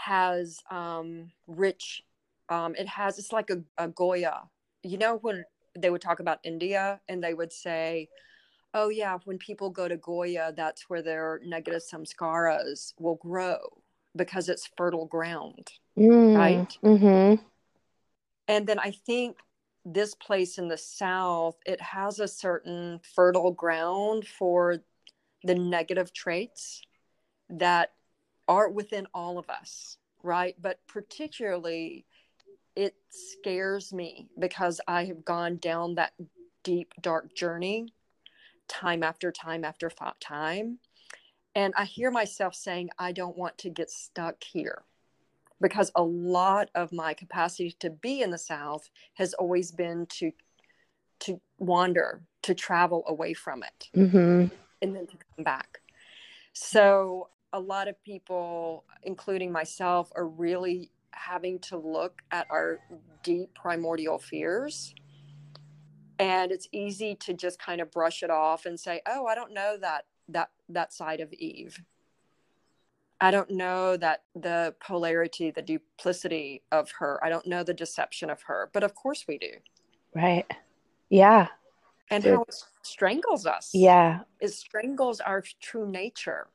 [0.04, 2.02] has um, rich
[2.48, 4.42] um, it has it's like a, a goya
[4.82, 5.44] you know when
[5.78, 8.08] they would talk about india and they would say
[8.74, 13.58] oh yeah when people go to goya that's where their negative samskaras will grow
[14.16, 17.42] because it's fertile ground mm, right mm-hmm.
[18.48, 19.36] and then i think
[19.84, 24.78] this place in the south it has a certain fertile ground for
[25.44, 26.82] the negative traits
[27.48, 27.92] that
[28.50, 30.54] are within all of us right?
[30.60, 32.04] But particularly
[32.76, 36.12] it scares me because i have gone down that
[36.62, 37.92] deep dark journey
[38.68, 40.78] time after time after time.
[41.54, 44.82] And i hear myself saying i don't want to get stuck here
[45.60, 50.30] because a lot of my capacity to be in the south has always been to
[51.20, 54.46] to wander to travel away from it mm-hmm.
[54.80, 55.80] and then to come back.
[56.54, 62.78] So a lot of people including myself are really having to look at our
[63.22, 64.94] deep primordial fears
[66.18, 69.52] and it's easy to just kind of brush it off and say oh i don't
[69.52, 71.82] know that that that side of eve
[73.20, 77.22] I don't know that the polarity, the duplicity of her.
[77.22, 79.52] I don't know the deception of her, but of course we do.
[80.14, 80.46] Right.
[81.10, 81.48] Yeah.
[82.10, 83.70] And how it strangles us.
[83.74, 84.20] Yeah.
[84.40, 86.48] It strangles our true nature.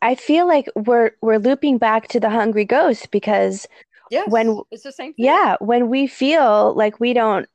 [0.00, 3.66] I feel like we're we're looping back to the hungry ghost because
[4.10, 5.24] yes, when it's the same thing.
[5.24, 7.48] Yeah, when we feel like we don't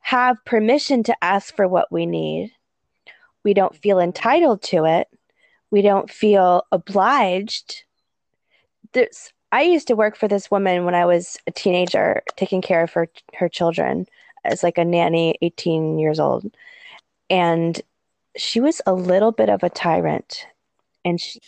[0.00, 2.52] have permission to ask for what we need,
[3.44, 5.08] we don't feel entitled to it
[5.74, 7.82] we don't feel obliged.
[8.92, 12.84] There's, I used to work for this woman when I was a teenager, taking care
[12.84, 14.06] of her her children
[14.44, 16.48] as like a nanny, 18 years old,
[17.28, 17.82] and
[18.36, 20.46] she was a little bit of a tyrant,
[21.04, 21.40] and she,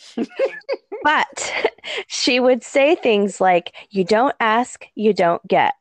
[1.02, 1.70] but
[2.06, 5.74] she would say things like, "You don't ask, you don't get,"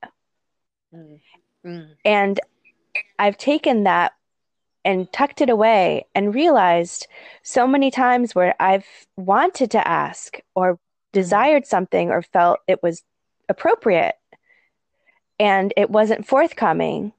[0.93, 1.19] mm.
[1.65, 1.89] Mm.
[2.03, 2.39] and
[3.17, 4.13] I've taken that
[4.83, 7.07] and tucked it away and realized
[7.41, 8.85] so many times where I've
[9.17, 10.79] wanted to ask or
[11.11, 13.01] desired something or felt it was
[13.49, 14.15] appropriate
[15.39, 17.13] and it wasn't forthcoming.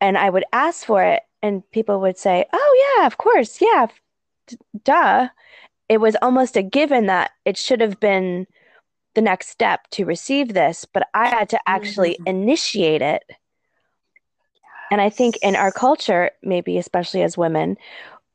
[0.00, 3.60] And I would ask for it, and people would say, Oh, yeah, of course.
[3.60, 3.86] Yeah,
[4.84, 5.28] duh.
[5.88, 8.46] It was almost a given that it should have been
[9.14, 12.28] the next step to receive this, but I had to actually mm-hmm.
[12.28, 13.22] initiate it
[14.94, 17.76] and I think in our culture, maybe especially as women,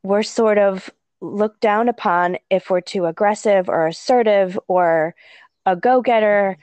[0.03, 0.89] we're sort of
[1.21, 5.15] looked down upon if we're too aggressive or assertive or
[5.65, 6.57] a go-getter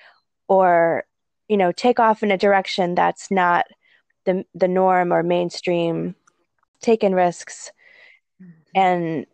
[0.49, 1.05] or
[1.49, 3.67] you know take off in a direction that's not
[4.27, 6.15] the the norm or mainstream
[6.81, 7.71] taking risks
[8.43, 8.51] mm-hmm.
[8.75, 9.27] and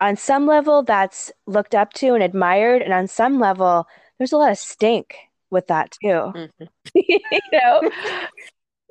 [0.00, 3.86] on some level that's looked up to and admired and on some level
[4.18, 5.16] there's a lot of stink
[5.50, 6.64] with that too mm-hmm.
[6.94, 7.20] you
[7.52, 7.90] know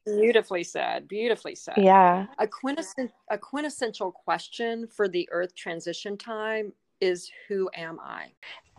[0.05, 1.07] Beautifully said.
[1.07, 1.77] Beautifully said.
[1.77, 2.27] Yeah.
[2.37, 8.31] A, quintessential, a quintessential question for the Earth transition time is Who am I?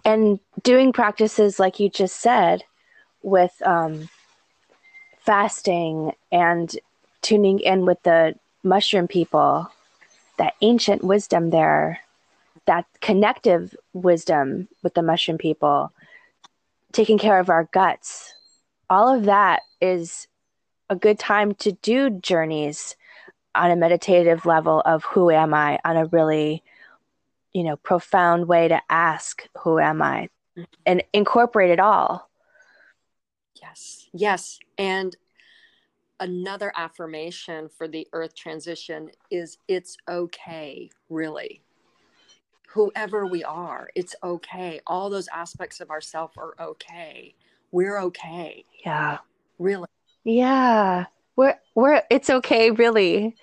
[0.04, 2.62] And doing practices like you just said
[3.22, 4.08] with um,
[5.20, 6.76] fasting and
[7.22, 9.70] tuning in with the mushroom people,
[10.36, 12.00] that ancient wisdom there,
[12.66, 15.92] that connective wisdom with the mushroom people,
[16.92, 18.32] taking care of our guts,
[18.88, 20.28] all of that is
[20.90, 22.96] a good time to do journeys
[23.54, 26.62] on a meditative level of who am I on a really,
[27.52, 30.64] you know, profound way to ask who am I mm-hmm.
[30.86, 32.28] and incorporate it all.
[33.60, 34.08] Yes.
[34.12, 34.58] Yes.
[34.76, 35.16] And
[36.20, 41.63] another affirmation for the earth transition is it's okay, really.
[42.74, 44.80] Whoever we are, it's okay.
[44.86, 47.34] All those aspects of ourself are okay.
[47.70, 48.64] We're okay.
[48.84, 49.18] Yeah.
[49.58, 49.88] Really.
[50.24, 51.06] Yeah.
[51.36, 53.34] we're we're it's okay really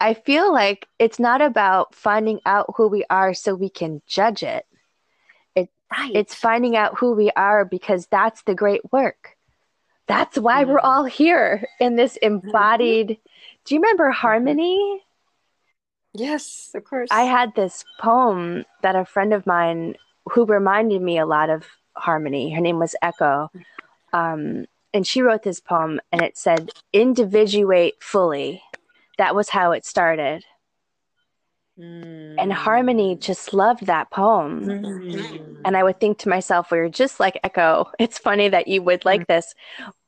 [0.00, 4.42] i feel like it's not about finding out who we are so we can judge
[4.44, 4.64] it
[5.56, 6.12] it Right.
[6.14, 9.36] it's finding out who we are because that's the great work
[10.06, 10.84] that's why we're Mhm.
[10.84, 13.18] all here in this embodied
[13.64, 15.02] do you remember harmony
[16.14, 17.08] yes, of course.
[17.10, 19.94] i had this poem that a friend of mine
[20.26, 23.50] who reminded me a lot of harmony her name was echo
[24.12, 28.62] um, and she wrote this poem and it said individuate fully
[29.18, 30.44] that was how it started
[32.38, 35.56] and harmony just loved that poem Mm.
[35.64, 38.82] and i would think to myself well you're just like echo it's funny that you
[38.82, 39.54] would like this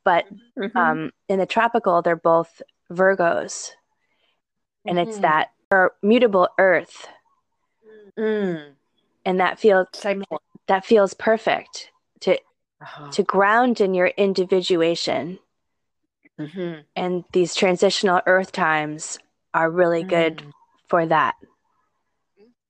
[0.05, 0.27] but
[0.57, 0.77] Mhm.
[0.77, 3.71] um, in the tropical they're both virgos
[4.87, 5.23] and it's Mhm.
[5.23, 5.51] that
[6.03, 7.09] mutable earth
[8.19, 8.75] Mm.
[9.25, 9.89] and that feels
[10.69, 12.39] that feels perfect to
[12.81, 13.11] Uh-huh.
[13.13, 15.39] to ground in your individuation
[16.39, 16.85] Mhm.
[16.97, 19.19] and these transitional earth times
[19.53, 20.53] are really good Mm.
[20.89, 21.35] for that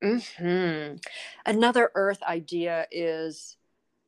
[0.02, 1.02] Mhm.
[1.46, 3.56] Another earth idea is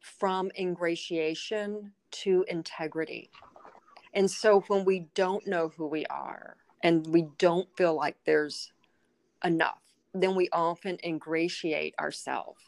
[0.01, 3.30] from ingratiation to integrity.
[4.12, 8.72] And so when we don't know who we are and we don't feel like there's
[9.47, 9.80] enough,
[10.12, 12.61] then we often ingratiate ourselves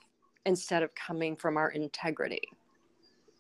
[0.46, 2.42] instead of coming from our integrity.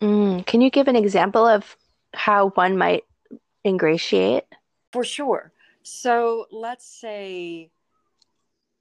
[0.00, 1.76] Mm, can you give an example of
[2.14, 3.04] how one might
[3.64, 4.44] ingratiate
[4.92, 5.52] For sure.
[5.82, 7.70] So let's say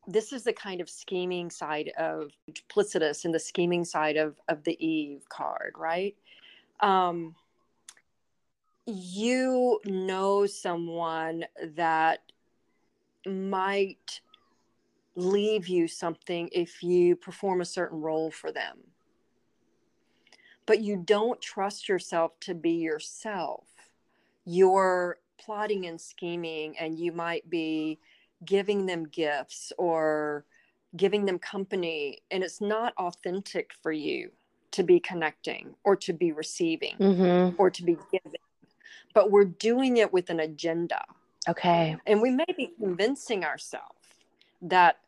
[0.07, 4.63] this is the kind of scheming side of duplicitous and the scheming side of, of
[4.63, 6.15] the Eve card, right?
[6.79, 7.35] Um,
[8.85, 11.45] you know someone
[11.75, 12.21] that
[13.25, 14.21] might
[15.17, 18.77] leave you something if you perform a certain role for them.
[20.67, 23.65] But you don't trust yourself to be yourself.
[24.45, 27.99] You're plotting and scheming, and you might be
[28.45, 30.45] giving them gifts or
[30.95, 34.31] giving them company, and it's not authentic for you
[34.71, 37.59] to be connecting or to be receiving mm-hmm.
[37.59, 38.39] or to be giving.
[39.15, 41.03] But we're doing it with an agenda.
[41.49, 43.97] okay And we may be convincing ourselves
[44.61, 44.99] that,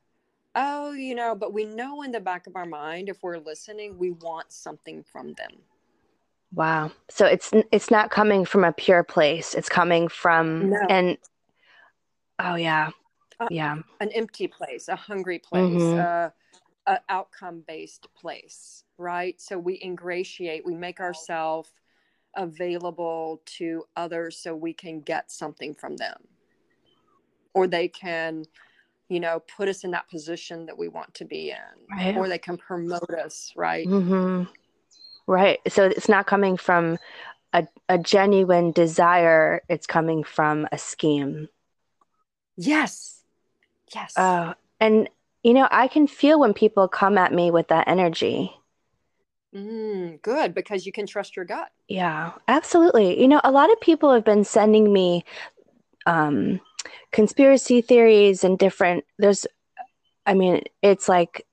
[0.55, 3.97] oh, you know, but we know in the back of our mind, if we're listening,
[3.97, 5.51] we want something from them.
[6.53, 10.79] wow so it's it's not coming from a pure place it's coming from No.
[10.89, 11.17] and
[12.39, 12.89] oh yeah
[13.39, 15.99] Uh, yeah An empty place, a hungry place, Mhm.
[15.99, 16.29] uh,
[16.87, 19.39] a outcome based place, right?
[19.39, 21.69] So we ingratiate, we make ourselves
[22.35, 26.17] available to others so we can get something from them.
[27.53, 28.45] Or they can,
[29.09, 31.57] you know, put us in that position that we want to be in.
[31.97, 32.15] Right.
[32.15, 33.87] Or they can promote us, right?
[33.87, 34.43] hmm
[35.27, 36.97] right so it's not coming from
[37.53, 41.47] a, a genuine desire it's coming from a scheme
[42.57, 43.21] Yes.
[43.93, 44.13] Yes.
[44.17, 45.09] oh and
[45.43, 48.51] you know i can feel when people come at me with that energy
[49.55, 51.71] Mm, good, because you can trust your gut.
[51.87, 53.19] Yeah, absolutely.
[53.19, 55.25] You know, a lot of people have been sending me
[56.05, 56.59] um,
[57.11, 59.05] conspiracy theories and different.
[59.17, 59.45] There's,
[60.25, 61.45] I mean, it's like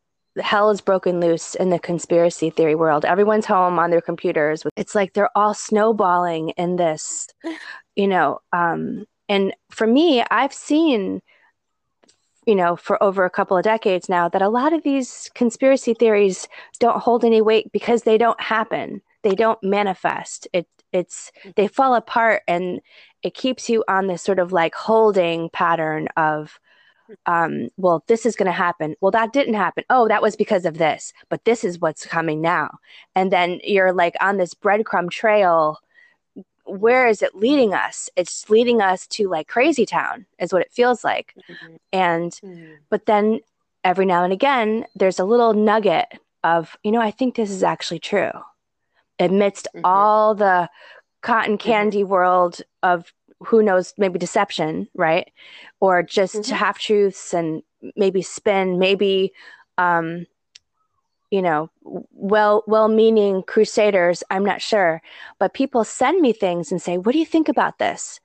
[0.42, 3.04] hell is broken loose in the conspiracy theory world.
[3.04, 4.64] Everyone's home on their computers.
[4.76, 7.28] It's like they're all snowballing in this,
[7.96, 8.40] you know.
[8.52, 11.22] Um, and for me, I've seen,
[12.46, 15.94] you know, for over a couple of decades now, that a lot of these conspiracy
[15.94, 16.46] theories
[16.78, 21.96] don't hold any weight because they don't happen they don't manifest it it's they fall
[21.96, 22.80] apart and
[23.26, 26.60] it keeps you on this sort of like holding pattern of
[27.26, 28.88] um well this is going to happen.
[29.00, 29.84] Well that didn't happen.
[29.90, 32.78] Oh that was because of this but this is what's coming now.
[33.16, 35.78] And then you're like on this breadcrumb trail.
[36.64, 38.10] Where is it leading us?
[38.16, 41.28] It's leading us to like crazy town is what it feels like.
[41.36, 41.78] Mhm.
[41.92, 42.76] and Mhm.
[42.92, 43.40] but then
[43.90, 44.68] every now and again
[45.00, 46.08] there's a little nugget
[46.52, 48.32] of you know i think this is actually true.
[49.18, 49.80] Amidst Mhm.
[49.84, 50.68] all the
[51.22, 55.30] cotton candy world of who knows maybe deception right
[55.80, 56.50] or just Mhm.
[56.52, 57.62] half truths and
[57.96, 59.32] maybe spin maybe
[59.78, 60.26] um
[61.30, 61.70] you know
[62.12, 65.02] well well meaning crusaders i'm not sure
[65.38, 68.20] but people send me things and say what do you think about this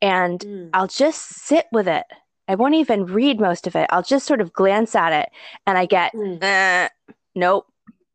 [0.00, 0.70] and Mm.
[0.74, 2.04] I'll just sit with it.
[2.46, 3.88] I won't even read most of it.
[3.90, 5.28] I'll just sort of glance at it
[5.66, 6.38] and I get, Mm.
[6.40, 6.88] eh,
[7.34, 7.66] nope.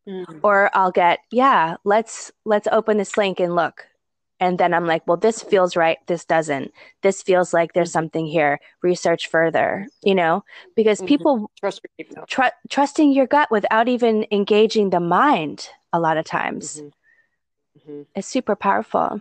[0.08, 0.40] Mm.
[0.44, 3.86] Or I'll get, yeah, let's let's open this link and look.
[4.40, 5.98] And then I'm like, well, this feels right.
[6.08, 6.74] This doesn't.
[7.02, 7.94] This feels like there's Mhm.
[7.94, 8.60] something here.
[8.82, 10.44] Research further, you know,
[10.76, 11.08] because Mhm.
[11.08, 12.28] people Trust your gut.
[12.28, 16.92] tr- trusting your gut without even engaging the mind a lot of times Mhm.
[17.88, 18.06] Mhm.
[18.16, 19.20] is super powerful.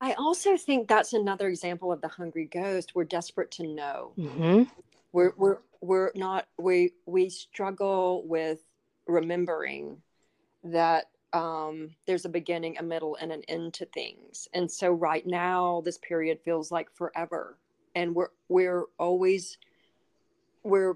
[0.00, 2.94] I also think that's another example of the hungry ghost.
[2.94, 4.12] We're desperate to know.
[4.16, 4.62] Mm-hmm.
[5.12, 8.62] We're we're we're not we we struggle with
[9.06, 10.02] remembering
[10.64, 14.48] that um, there's a beginning, a middle, and an end to things.
[14.54, 17.58] And so right now, this period feels like forever,
[17.94, 19.58] and we're we're always
[20.62, 20.94] we're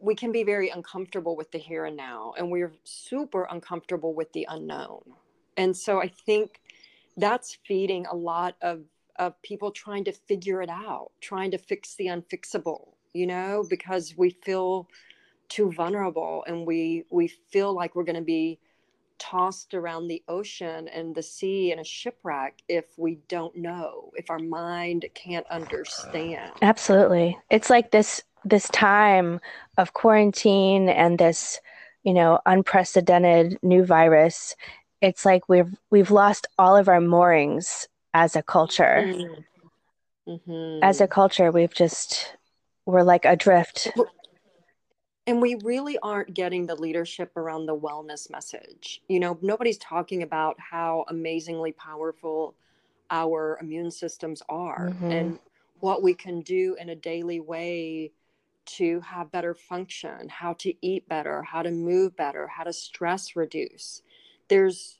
[0.00, 4.32] we can be very uncomfortable with the here and now, and we're super uncomfortable with
[4.32, 5.02] the unknown.
[5.56, 6.60] And so I think
[7.16, 8.82] that's feeding a lot of
[9.16, 14.14] of people trying to figure it out, trying to fix the unfixable, you know, because
[14.16, 14.88] we feel
[15.48, 18.58] too vulnerable and we we feel like we're going to be
[19.22, 24.28] tossed around the ocean and the sea in a shipwreck if we don't know if
[24.30, 26.50] our mind can't understand.
[26.60, 27.38] Absolutely.
[27.48, 29.38] It's like this this time
[29.78, 31.60] of quarantine and this
[32.02, 34.56] you know unprecedented new virus.
[35.00, 39.04] It's like we've we've lost all of our moorings as a culture.
[39.06, 40.32] Mm-hmm.
[40.32, 40.82] mm-hmm.
[40.82, 42.36] as a culture we've just
[42.86, 43.88] we're like adrift
[45.26, 49.02] and we really aren't getting the leadership around the wellness message.
[49.08, 52.54] You know, nobody's talking about how amazingly powerful
[53.10, 55.10] our immune systems are mm-hmm.
[55.10, 55.38] and
[55.80, 58.10] what we can do in a daily way
[58.64, 63.36] to have better function, how to eat better, how to move better, how to stress
[63.36, 64.02] reduce.
[64.48, 64.98] There's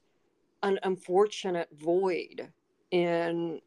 [0.63, 2.49] an unfortunate void
[2.91, 3.61] in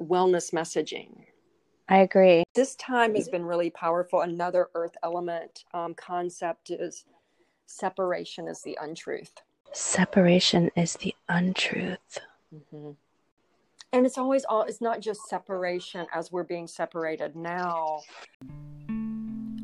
[0.00, 1.26] wellness messaging
[1.88, 2.44] I agree.
[2.54, 4.22] This time has been really powerful.
[4.22, 7.04] Another earth element um, concept is
[7.66, 9.40] separation is the untruth.
[9.72, 12.18] Separation is the untruth.
[12.54, 12.92] Mm-hmm.
[13.92, 18.00] And it's always all, it's not just separation as we're being separated now.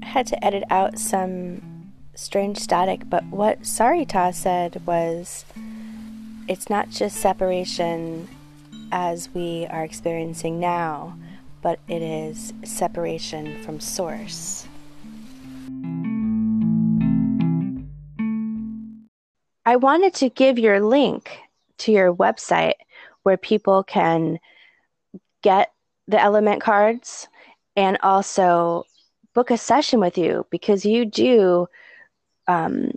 [0.03, 5.45] I had to edit out some strange static, but what Sarita said was
[6.47, 8.29] it's not just separation
[8.93, 11.17] as we are experiencing now
[11.63, 14.67] but it is separation from source.
[19.65, 21.39] I wanted to give your link
[21.79, 22.75] to your website
[23.23, 24.41] where people can
[25.43, 25.73] get
[26.09, 27.29] the element cards
[27.77, 28.85] and also
[29.35, 31.69] book a session with you because you do
[32.49, 32.91] um,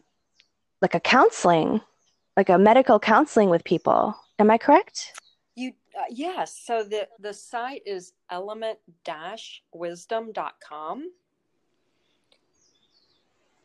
[0.82, 1.82] like a counseling,
[2.36, 4.16] like a medical counseling with people.
[4.40, 5.14] Am I correct?
[5.98, 6.60] Uh, yes.
[6.66, 8.80] So the, the site is element
[9.74, 11.12] wisdom.com.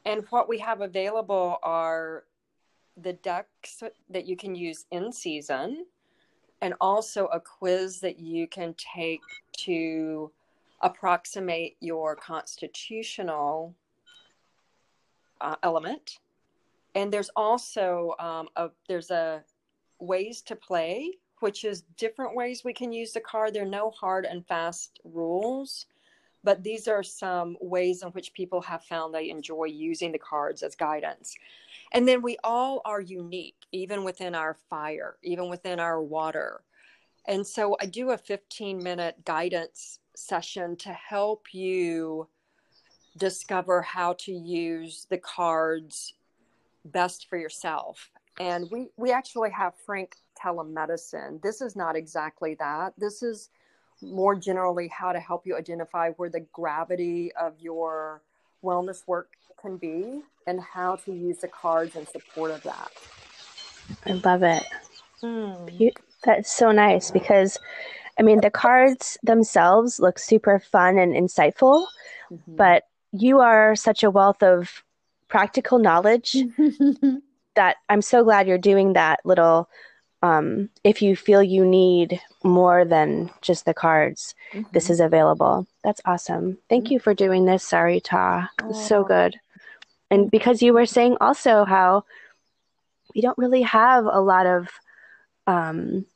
[0.07, 2.25] And what we have available are
[2.97, 5.87] the decks that you can use in season
[6.63, 9.21] and also a quiz that you can take
[9.59, 10.31] to
[10.83, 13.75] approximate your constitutional
[15.41, 16.19] uh, element
[16.95, 19.43] and there's also um, a there's a
[19.99, 23.55] ways to play which is different ways we can use the card.
[23.55, 25.87] There are no hard and fast rules,
[26.45, 30.63] but these are some ways in which people have found they enjoy using the cards
[30.63, 31.35] as guidance.
[31.93, 36.63] And then we all are unique, even within our fire, even within our water.
[37.27, 42.29] And so I do a 15 minute guidance session to help you
[43.17, 46.15] discover how to use the cards
[46.85, 48.11] best for yourself.
[48.39, 51.41] And we, we actually have Frank telemedicine.
[51.43, 52.93] This is not exactly that.
[52.99, 53.51] This is
[54.03, 58.23] more generally how to help you identify where the gravity of your
[58.65, 59.31] wellness work
[59.61, 62.91] can be and how to use the cards in support of that.
[64.07, 64.65] I love it.
[65.23, 65.93] Mm.
[66.25, 67.59] That's so nice because,
[68.19, 71.87] I mean, the cards themselves look super fun and insightful,
[72.31, 72.57] mm-hmm.
[72.57, 74.83] but you are such a wealth of
[75.29, 76.37] practical knowledge
[77.55, 79.69] that I'm so glad you're doing that little
[80.23, 84.69] um, if you feel you need more than just the cards, mm-hmm.
[84.73, 85.67] this is available.
[85.83, 86.59] That's awesome.
[86.69, 86.95] Thank mm-hmm.
[86.95, 88.49] you for doing this, Sarita.
[88.69, 89.39] It's so good.
[90.11, 92.05] And because you were saying also how
[93.15, 94.69] we don't really have a lot of
[95.47, 96.07] um,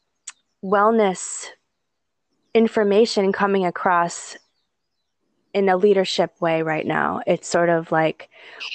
[0.63, 1.47] wellness
[2.55, 4.37] information coming across
[5.53, 7.21] in a leadership way right now.
[7.27, 8.29] It's sort of like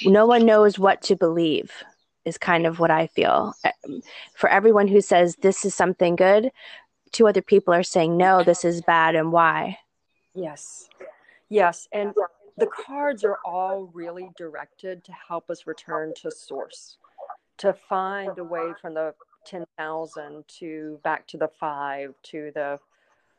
[0.04, 1.72] no one knows what to believe
[2.30, 3.54] is kind of what I feel.
[3.64, 4.00] Um,
[4.34, 6.50] for everyone who says this is something good,
[7.12, 9.78] two other people are saying no, this is bad, and why.
[10.34, 10.88] Yes.
[11.48, 11.88] Yes.
[11.92, 12.14] And
[12.56, 16.96] the cards are all really directed to help us return to source,
[17.58, 19.14] to find a way from the
[19.44, 22.78] 10,000 to back to the five, to the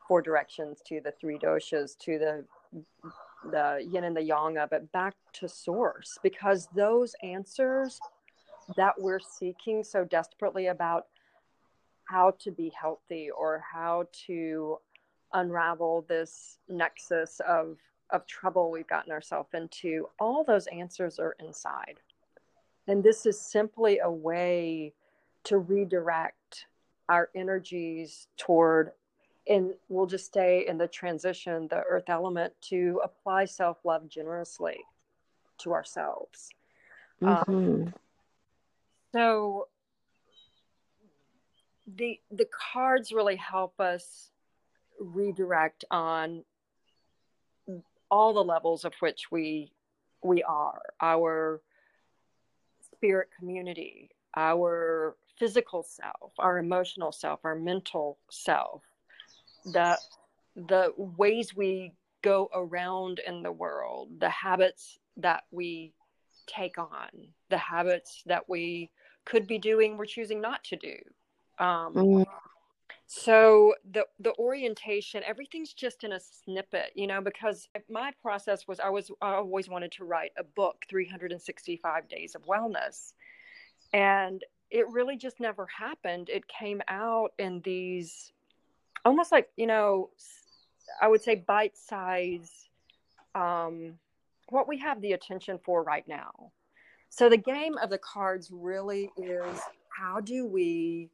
[0.08, 2.46] four directions, to the three doshas, to the
[3.50, 8.00] the yin and the yang of it back to source because those answers
[8.78, 11.08] that we're seeking so desperately about
[12.06, 14.78] how to be healthy or how to
[15.34, 17.78] unravel this nexus of
[18.10, 22.00] of trouble we've gotten ourselves into all those answers are inside
[22.88, 24.94] and this is simply a way
[25.46, 26.66] to redirect
[27.08, 28.92] our energies toward
[29.48, 34.78] and we'll just stay in the transition the earth element to apply self-love generously
[35.58, 36.50] to ourselves
[37.22, 37.54] mm-hmm.
[37.54, 37.94] um,
[39.14, 39.68] so
[41.96, 44.30] the the cards really help us
[45.00, 46.44] redirect on
[48.10, 49.72] all the levels of which we
[50.24, 50.82] we are.
[51.02, 51.62] Our
[53.02, 58.84] spirit community our physical self our emotional self our mental self
[59.66, 59.98] the
[60.56, 65.94] the ways we go around in the world the habits that we
[66.48, 67.10] take on
[67.50, 68.90] the habits that we
[69.26, 70.96] could be doing we're choosing not to do
[71.60, 72.26] um, mm.
[73.14, 78.80] So the the orientation, everything's just in a snippet, you know, because my process was
[78.80, 83.12] I was I always wanted to write a book, 365 Days of Wellness.
[83.92, 86.30] And it really just never happened.
[86.30, 88.32] It came out in these
[89.04, 90.12] almost like, you know,
[91.02, 92.70] I would say bite size
[93.36, 94.00] um,
[94.48, 96.54] what we have the attention for right now.
[97.12, 99.60] So the game of the cards really is
[99.90, 101.10] how do we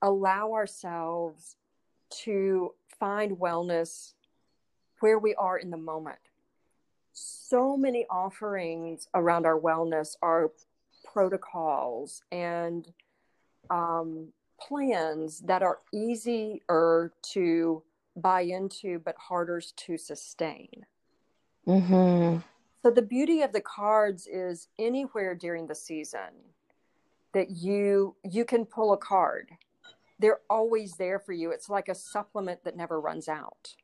[0.00, 1.56] allow ourselves
[2.22, 4.12] to find wellness
[5.00, 6.20] where we are in the moment.
[7.12, 10.52] So many offerings around our wellness are
[11.12, 12.86] protocols and
[13.68, 14.28] um,
[14.60, 17.82] plans that are easier to
[18.14, 20.86] buy into but harder to sustain.
[21.66, 22.38] Mm-hmm.
[22.86, 26.30] So the beauty of the cards is anywhere during the season
[27.34, 29.50] that you you can pull a card
[30.20, 31.50] they're always there for you.
[31.50, 33.74] It's like a supplement that never runs out.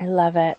[0.00, 0.58] I love it.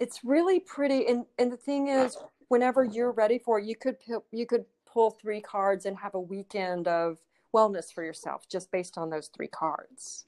[0.00, 2.16] It's really pretty and and the thing is
[2.48, 3.98] whenever you're ready for it, you could
[4.32, 7.18] you could pull three cards and have a weekend of
[7.54, 10.24] wellness for yourself just based on those three cards.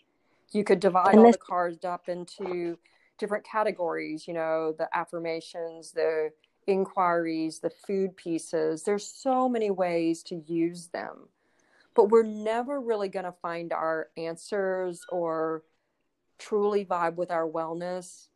[0.52, 2.78] You could divide this- all the cards up into
[3.18, 6.30] different categories, you know, the affirmations, the
[6.66, 8.84] inquiries, the food pieces.
[8.84, 11.28] There's so many ways to use them
[11.98, 15.64] but we're never really going to find our answers or
[16.38, 18.28] truly vibe with our wellness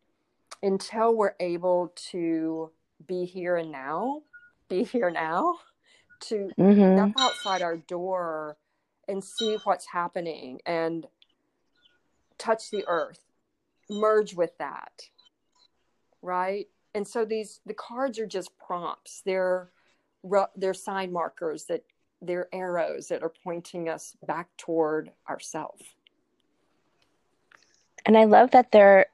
[0.64, 2.72] until we're able to
[3.06, 4.22] be here and now,
[4.68, 5.58] be here now,
[6.18, 6.96] to mm-hmm.
[6.96, 8.56] step outside our door
[9.06, 11.06] and see what's happening and
[12.38, 13.20] touch the earth,
[13.92, 15.08] merge with that.
[16.22, 16.68] Right?
[16.94, 19.22] And so these the cards are just prompts.
[19.24, 19.70] They're
[20.56, 21.84] they're sign markers that
[22.20, 25.82] they're arrows that are pointing us back toward ourselves.
[28.06, 29.06] And I love that they're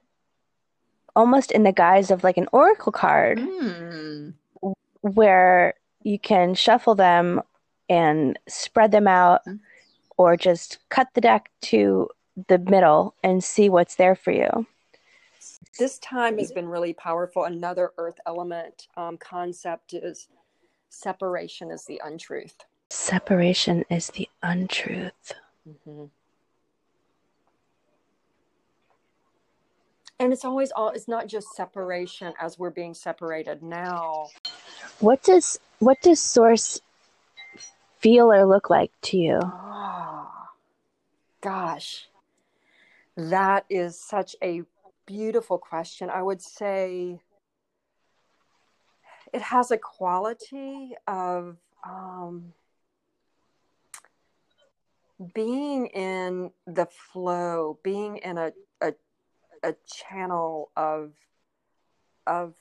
[1.17, 4.35] almost in the guise of like an oracle card mm.
[5.01, 7.41] where you can shuffle them
[7.89, 9.59] and spread them out mm.
[10.17, 12.09] or just cut the deck to
[12.47, 14.67] the middle and see what's there for you.
[15.79, 17.45] This time has been really powerful.
[17.45, 20.29] Another earth element um, concept is
[20.89, 22.57] separation is the untruth.
[22.91, 25.35] Separation is the untruth.
[25.69, 26.05] Mm-hmm.
[30.21, 34.29] And it's always all it's not just separation as we're being separated now.
[34.99, 36.81] What does what does source
[38.01, 39.39] feel or look like to you?
[39.43, 40.31] Oh,
[41.41, 42.09] gosh.
[43.19, 44.63] That is such a
[45.05, 46.09] beautiful question.
[46.09, 47.19] I would say
[49.35, 52.53] it has a quality of um,
[55.35, 58.95] being in the flow, being in a, a,
[59.65, 61.11] a channel of,
[62.25, 62.55] of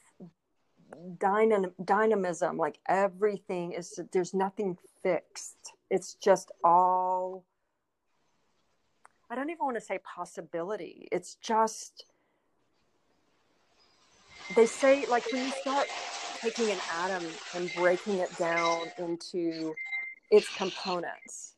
[1.20, 5.74] dynam- dynamism, like everything is, there's nothing fixed.
[5.91, 7.43] It's just all,
[9.30, 11.07] I don't even want to say possibility.
[11.11, 12.05] It's just,
[14.55, 15.88] they say, like when you start
[16.39, 17.25] taking an atom
[17.55, 19.73] and breaking it down into
[20.32, 21.55] its components,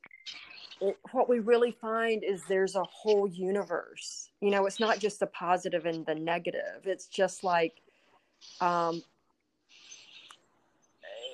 [0.82, 4.30] it, what we really find is there's a whole universe.
[4.42, 6.86] You know, it's not just the positive and the negative.
[6.86, 7.82] It's just like,
[8.62, 9.04] um,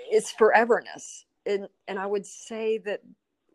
[0.10, 1.24] it's foreverness.
[1.46, 3.02] And, and I would say that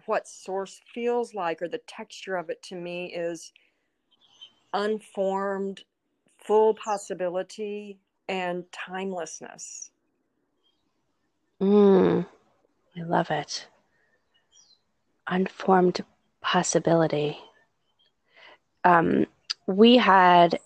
[0.07, 3.53] what source feels like or the texture of it to me is
[4.73, 5.83] unformed,
[6.39, 7.99] full possibility,
[8.29, 9.91] and timelessness.
[11.61, 12.27] Mm,
[12.97, 13.67] I love it
[15.31, 16.05] unformed
[16.41, 17.39] possibility.
[18.85, 19.27] Um,
[19.67, 20.59] we had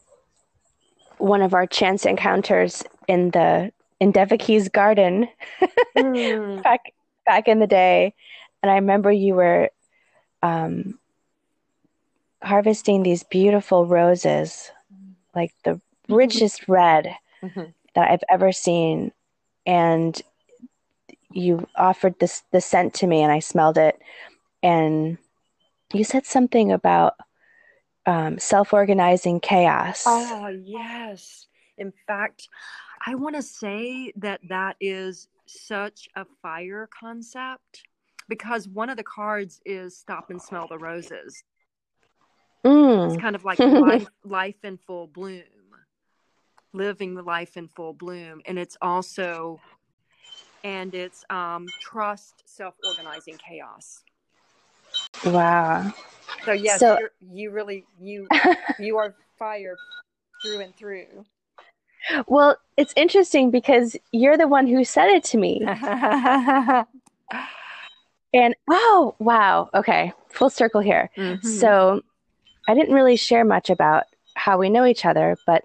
[1.18, 3.70] one of our chance encounters in the
[4.00, 5.28] in Devaki's garden
[5.96, 6.62] mm.
[6.62, 6.92] back
[7.24, 8.14] back in the day,
[8.64, 9.68] and I remember you were
[10.42, 10.98] um,
[12.42, 14.70] harvesting these beautiful roses,
[15.34, 16.14] like the mm-hmm.
[16.14, 17.64] richest red mm-hmm.
[17.94, 19.12] that I've ever seen,
[19.66, 20.18] and
[21.30, 24.00] you offered this the scent to me, and I smelled it,
[24.62, 25.18] and
[25.92, 27.16] you said something about
[28.06, 30.04] um, self-organizing chaos.
[30.06, 31.48] Oh yes.
[31.76, 32.48] In fact,
[33.06, 37.82] I want to say that that is such a fire concept
[38.28, 41.42] because one of the cards is stop and smell the roses.
[42.64, 43.12] Mm.
[43.12, 45.42] It's kind of like life, life in full bloom,
[46.72, 49.60] living the life in full bloom, and it's also,
[50.62, 54.02] and it's um, trust, self-organizing chaos.
[55.24, 55.92] Wow.
[56.44, 56.98] So yes, so,
[57.32, 58.28] you really you
[58.78, 59.76] you are fire
[60.42, 61.24] through and through.
[62.26, 65.64] Well, it's interesting because you're the one who said it to me.
[68.34, 69.70] and oh, wow.
[69.72, 70.12] Okay.
[70.28, 71.08] Full circle here.
[71.16, 71.46] Mm-hmm.
[71.46, 72.02] So
[72.68, 74.04] I didn't really share much about
[74.34, 75.62] how we know each other, but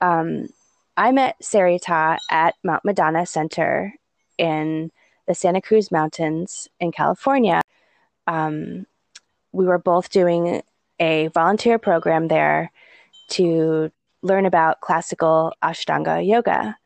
[0.00, 0.48] um,
[0.96, 3.94] I met Sarita at Mount Madonna Center
[4.36, 4.90] in
[5.28, 7.60] the Santa Cruz Mountains in California.
[8.26, 8.86] Um,
[9.52, 10.62] we were both doing
[10.98, 12.72] a volunteer program there
[13.28, 13.92] to
[14.22, 16.76] learn about classical Ashtanga yoga.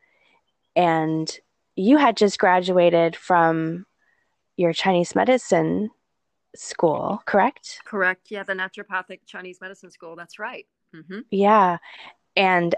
[0.75, 1.35] And
[1.75, 3.87] you had just graduated from
[4.57, 5.89] your Chinese medicine
[6.55, 7.81] school, correct?
[7.85, 8.29] Correct.
[8.29, 10.15] Yeah, the naturopathic Chinese medicine school.
[10.15, 10.65] That's right.
[10.95, 11.19] Mm-hmm.
[11.31, 11.77] Yeah.
[12.35, 12.75] And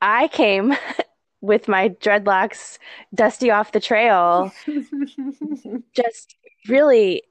[0.00, 0.74] I came
[1.40, 2.78] with my dreadlocks
[3.14, 4.52] dusty off the trail,
[5.94, 6.36] just
[6.68, 7.22] really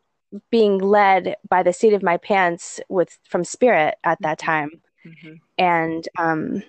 [0.50, 4.52] being led by the seat of my pants with from spirit at that mm-hmm.
[4.52, 5.34] time mm-hmm.
[5.58, 6.64] and um,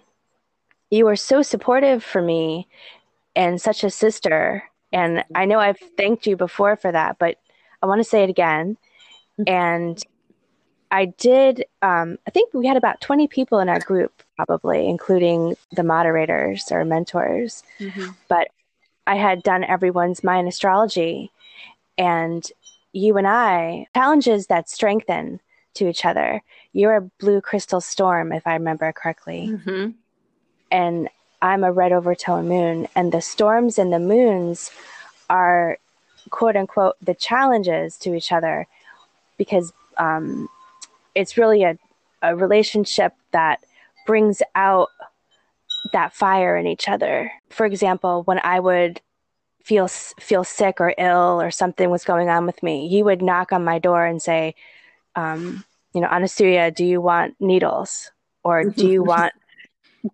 [0.91, 2.69] you were so supportive for me
[3.35, 4.63] and such a sister
[4.97, 7.39] and i know i've thanked you before for that but
[7.83, 8.77] i want to say it again
[9.39, 9.53] mm-hmm.
[9.53, 10.03] and
[10.91, 15.57] i did um, i think we had about 20 people in our group probably including
[15.73, 18.09] the moderators or mentors mm-hmm.
[18.29, 18.49] but
[19.07, 21.31] i had done everyone's Mayan astrology
[21.99, 22.51] and
[22.97, 25.41] you and I, challenges that strengthen
[25.75, 26.43] to each other.
[26.73, 29.51] You're a blue crystal storm, if I remember correctly.
[29.53, 29.91] Mm-hmm.
[30.71, 31.09] And
[31.47, 32.89] I'm a red overtone moon.
[32.97, 34.73] And the storms and the moons
[35.31, 35.79] are,
[36.31, 38.67] quote unquote, the challenges to each other
[39.39, 40.49] because um,
[41.15, 41.79] it's really a,
[42.21, 43.61] a relationship that
[44.07, 44.89] brings out
[45.93, 47.31] that fire in each other.
[47.51, 49.01] For example, when I would
[49.63, 53.53] feel feel sick or ill or something was going on with me, he would knock
[53.53, 54.57] on my door and say,
[55.15, 58.11] um, you know, Anasuya, do you want needles
[58.43, 59.33] or do you want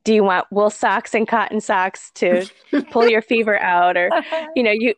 [0.05, 2.47] do you want wool socks and cotton socks to
[2.91, 4.11] pull your fever out or
[4.57, 4.95] you know you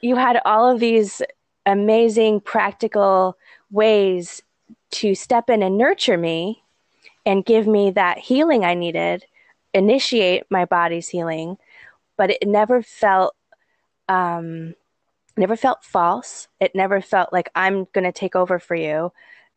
[0.00, 1.22] you had all of these
[1.66, 3.36] amazing practical
[3.70, 4.42] ways
[4.90, 6.62] to step in and nurture me
[7.26, 9.24] and give me that healing I needed,
[9.72, 11.56] initiate my body's healing,
[12.16, 13.34] but it never felt
[14.08, 14.74] um,
[15.36, 16.48] never felt false.
[16.60, 19.12] It never felt like I'm going to take over for you.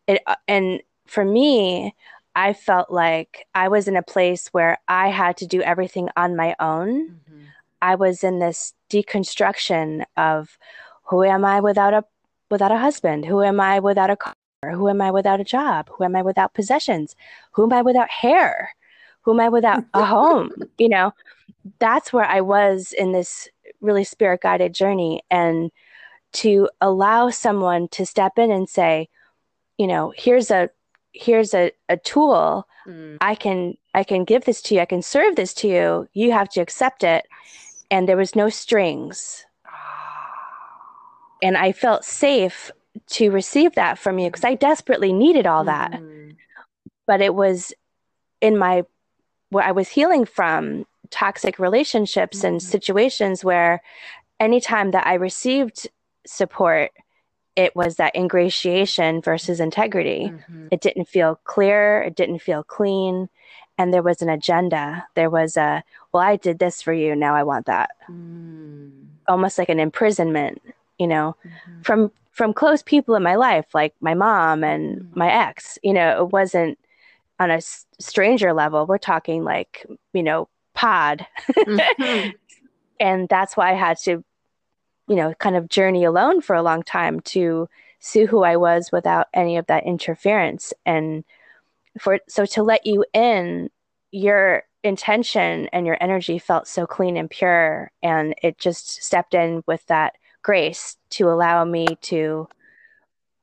[0.08, 1.94] It, uh, and for me,
[2.38, 6.36] I felt like I was in a place where I had to do everything on
[6.36, 7.10] my own.
[7.10, 7.42] Mm-hmm.
[7.82, 10.56] I was in this deconstruction of
[11.06, 12.06] who am I without a
[12.52, 13.26] without a husband?
[13.26, 14.36] Who am I without a car?
[14.72, 15.90] Who am I without a job?
[15.98, 17.16] Who am I without possessions?
[17.54, 18.70] Who am I without hair?
[19.22, 20.52] Who am I without a home?
[20.78, 21.14] You know,
[21.80, 23.50] that's where I was in this
[23.82, 25.72] really spirit guided journey and
[26.34, 29.10] to allow someone to step in and say
[29.80, 30.70] you know here's a
[31.20, 32.68] here's a, a tool.
[32.88, 33.18] Mm.
[33.20, 34.82] i can i can give this to you.
[34.82, 36.08] I can serve this to you.
[36.14, 37.28] You have to accept it.
[37.92, 39.46] And there was no strings.
[41.42, 42.72] And i felt safe
[43.08, 45.92] to receive that from you because i desperately needed all that.
[45.92, 46.36] Mm.
[47.06, 47.74] but it was
[48.42, 48.84] in my
[49.50, 52.48] where i was healing from toxic relationships mm-hmm.
[52.48, 53.82] and situations where
[54.40, 55.88] anytime that I received
[56.26, 56.92] support,
[57.58, 60.32] it was that ingratiation versus integrity.
[60.32, 60.68] Mm-hmm.
[60.72, 63.30] It didn't feel clear, it didn't feel clean,
[63.80, 65.06] and there was an agenda.
[65.16, 65.84] There was a,
[66.14, 67.90] well, I did this for you, now I want that.
[68.10, 69.08] Mm.
[69.28, 70.62] Almost like an imprisonment,
[71.00, 71.82] you know, mm-hmm.
[71.82, 75.20] from from close people in my life, like my mom and mm-hmm.
[75.20, 75.80] my ex.
[75.82, 76.78] You know, it wasn't
[77.40, 77.60] on a
[78.00, 78.86] stranger level.
[78.86, 79.84] We're talking like,
[80.14, 81.26] you know, pod.
[81.52, 82.30] Mm-hmm.
[83.00, 84.24] and that's why I had to,
[85.08, 87.68] you know, kind of journey alone for a long time to
[88.00, 90.74] see who I was without any of that interference.
[90.86, 91.24] And
[92.00, 93.70] for so to let you in,
[94.12, 99.64] your intention and your energy felt so clean and pure, and it just stepped in
[99.68, 102.48] with that grace to allow me to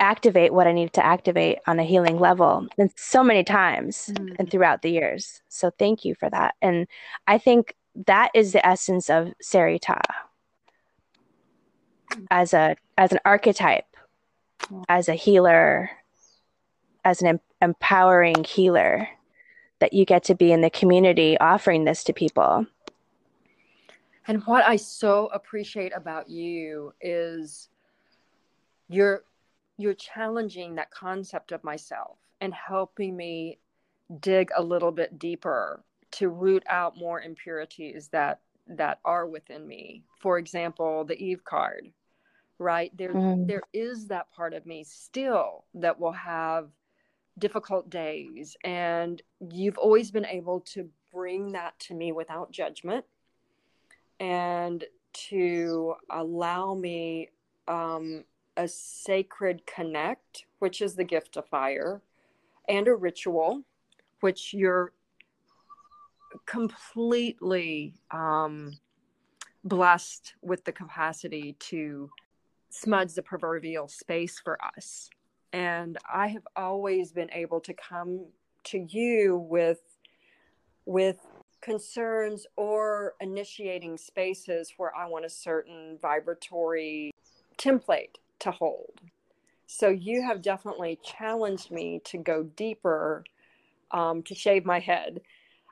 [0.01, 4.35] activate what I needed to activate on a healing level and so many times mm.
[4.39, 5.41] and throughout the years.
[5.49, 6.55] So thank you for that.
[6.61, 6.87] And
[7.27, 7.75] I think
[8.07, 10.01] that is the essence of Sarita
[12.31, 13.97] as a as an archetype,
[14.89, 15.91] as a healer,
[17.05, 19.09] as an em- empowering healer
[19.81, 22.67] that you get to be in the community offering this to people.
[24.27, 27.69] And what I so appreciate about you is
[28.89, 29.25] you're
[29.77, 33.59] you're challenging that concept of myself and helping me
[34.21, 40.05] dig a little bit deeper to root out more impurities that that are within me
[40.21, 41.91] for example the eve card
[42.59, 43.47] right there mm.
[43.47, 46.69] there is that part of me still that will have
[47.39, 53.05] difficult days and you've always been able to bring that to me without judgment
[54.21, 57.29] and to allow me
[57.69, 58.25] um,
[58.57, 62.03] a sacred connect, which is the gift of fire,
[62.69, 63.63] and a ritual,
[64.21, 64.93] which you're
[66.47, 68.73] completely um,
[69.63, 72.11] blessed with the capacity to
[72.75, 75.09] smudge the proverbial space for us.
[75.53, 78.27] And I have always been able to come
[78.65, 79.81] to you with
[80.87, 81.19] with
[81.61, 87.11] concerns or initiating spaces where I want a certain vibratory
[87.57, 89.01] template to hold.
[89.67, 93.25] So you have definitely challenged me to go deeper,
[93.93, 95.23] um, to shave my head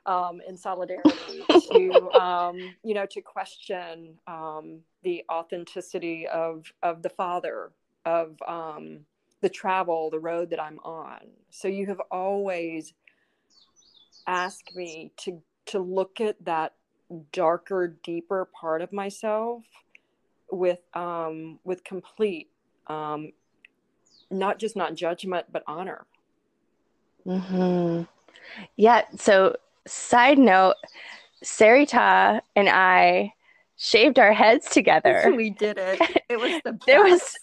[0.05, 1.11] um, in solidarity,
[1.49, 7.71] to um, you know, to question um, the authenticity of of the Father,
[8.05, 8.99] of um,
[9.41, 11.19] the travel, the road that I'm on.
[11.49, 12.93] So you have always
[14.27, 16.73] asked me to to look at that
[17.31, 19.63] darker, deeper part of myself
[20.51, 22.49] with um, with complete
[22.87, 23.31] um,
[24.29, 26.05] not just not judgment but honor
[27.25, 28.03] mm-hmm.
[28.75, 29.55] yeah so
[29.87, 30.75] side note
[31.43, 33.31] sarita and i
[33.75, 36.85] shaved our heads together we did it it was the best.
[36.85, 37.35] there was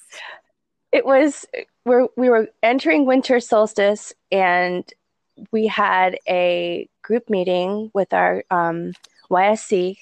[0.93, 1.47] it was
[1.85, 4.93] we're, we were entering winter solstice and
[5.53, 8.93] we had a group meeting with our um,
[9.31, 9.97] ysc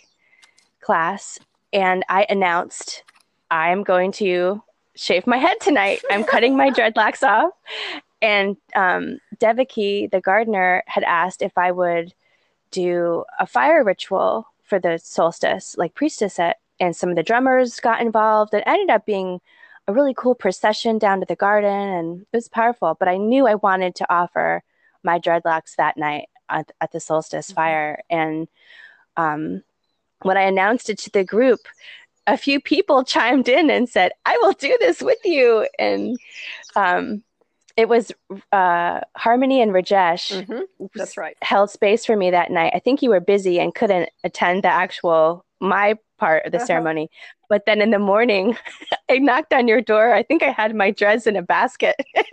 [0.81, 1.39] class
[1.73, 3.03] and i announced
[3.51, 4.63] i'm going to
[4.99, 6.03] shave my head tonight.
[6.11, 7.53] I'm cutting my dreadlocks off.
[8.21, 12.13] And um, Devaki, the gardener, had asked if I would
[12.71, 16.57] do a fire ritual for the solstice, like priestess it.
[16.81, 18.55] And some of the drummers got involved.
[18.55, 19.41] It ended up being
[19.89, 22.97] a really cool procession down to the garden, and it was powerful.
[22.99, 24.63] But I knew I wanted to offer
[25.03, 27.55] my dreadlocks that night at, at the solstice mm-hmm.
[27.55, 28.03] fire.
[28.11, 28.49] And
[29.17, 29.63] um,
[30.23, 31.61] when I announced it to the group,
[32.27, 35.67] a few people chimed in and said, I will do this with you.
[35.79, 36.19] And
[36.77, 37.23] um,
[37.79, 38.11] it was
[38.51, 40.45] uh, Harmony and Rajesh.
[40.45, 40.87] Mm-hmm.
[40.97, 41.37] That's right.
[41.43, 42.73] Held space for me that night.
[42.75, 46.67] I think you were busy and couldn't attend the actual, my part of the uh-huh.
[46.67, 47.09] ceremony.
[47.49, 48.59] But then in the morning,
[49.09, 50.13] I knocked on your door.
[50.13, 51.95] I think I had my dress in a basket.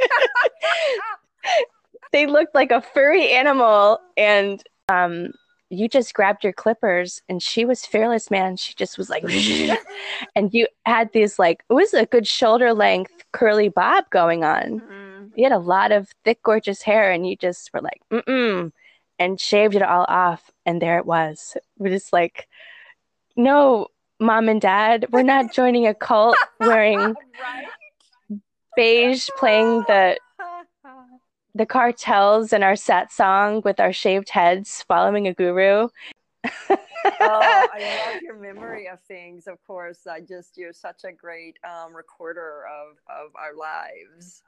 [2.11, 3.99] they looked like a furry animal.
[4.17, 5.31] And um,
[5.69, 9.23] you just grabbed your clippers and she was fearless man she just was like
[10.35, 14.79] and you had these like it was a good shoulder length curly bob going on
[14.79, 15.04] mm-hmm.
[15.35, 18.71] You had a lot of thick gorgeous hair and you just were like mm-mm
[19.19, 22.47] and shaved it all off and there it was we're just like
[23.35, 23.87] no
[24.19, 26.99] mom and dad we're not joining a cult wearing
[27.41, 28.39] right?
[28.75, 30.17] beige playing the
[31.53, 35.87] the kartals and our satsang with our shaved heads following a guru.
[36.43, 36.49] oh,
[37.21, 39.47] I love your memory of things.
[39.47, 44.43] Of course, I just you're such a great um, recorder of of our lives.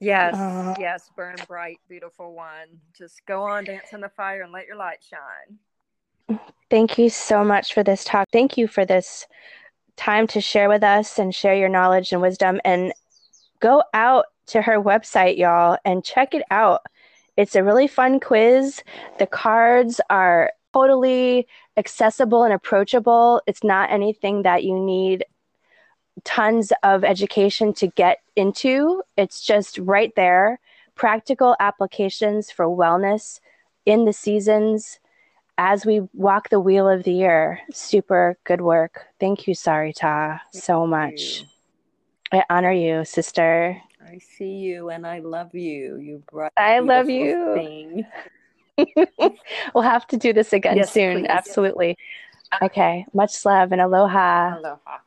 [0.00, 2.66] Yes, uh, yes, burn bright, beautiful one.
[2.96, 6.40] Just go on, dance in the fire, and let your light shine.
[6.70, 8.28] Thank you so much for this talk.
[8.32, 9.26] Thank you for this
[9.96, 12.60] time to share with us and share your knowledge and wisdom.
[12.64, 12.92] And
[13.60, 16.80] go out to her website, y'all, and check it out.
[17.36, 18.82] It's a really fun quiz.
[19.18, 21.46] The cards are totally
[21.76, 23.40] accessible and approachable.
[23.46, 25.24] It's not anything that you need
[26.24, 29.02] tons of education to get into.
[29.16, 30.60] It's just right there.
[30.94, 33.40] Practical applications for wellness
[33.86, 35.00] in the seasons
[35.58, 37.60] as we walk the wheel of the year.
[37.72, 39.06] Super good work.
[39.20, 41.44] Thank you, Sarita, so much.
[42.32, 43.80] I honor you, sister.
[44.06, 45.98] I see you and I love you.
[45.98, 47.54] You brought I love you.
[47.54, 48.06] Thing.
[49.74, 51.20] we'll have to do this again yes, soon.
[51.20, 51.26] Please.
[51.28, 51.96] Absolutely.
[52.62, 53.06] Okay.
[53.12, 54.58] Much love and aloha.
[54.58, 54.98] Aloha.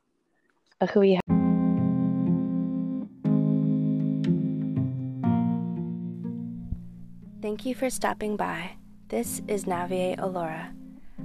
[7.42, 8.72] Thank you for stopping by.
[9.08, 10.74] This is Naviae Allora.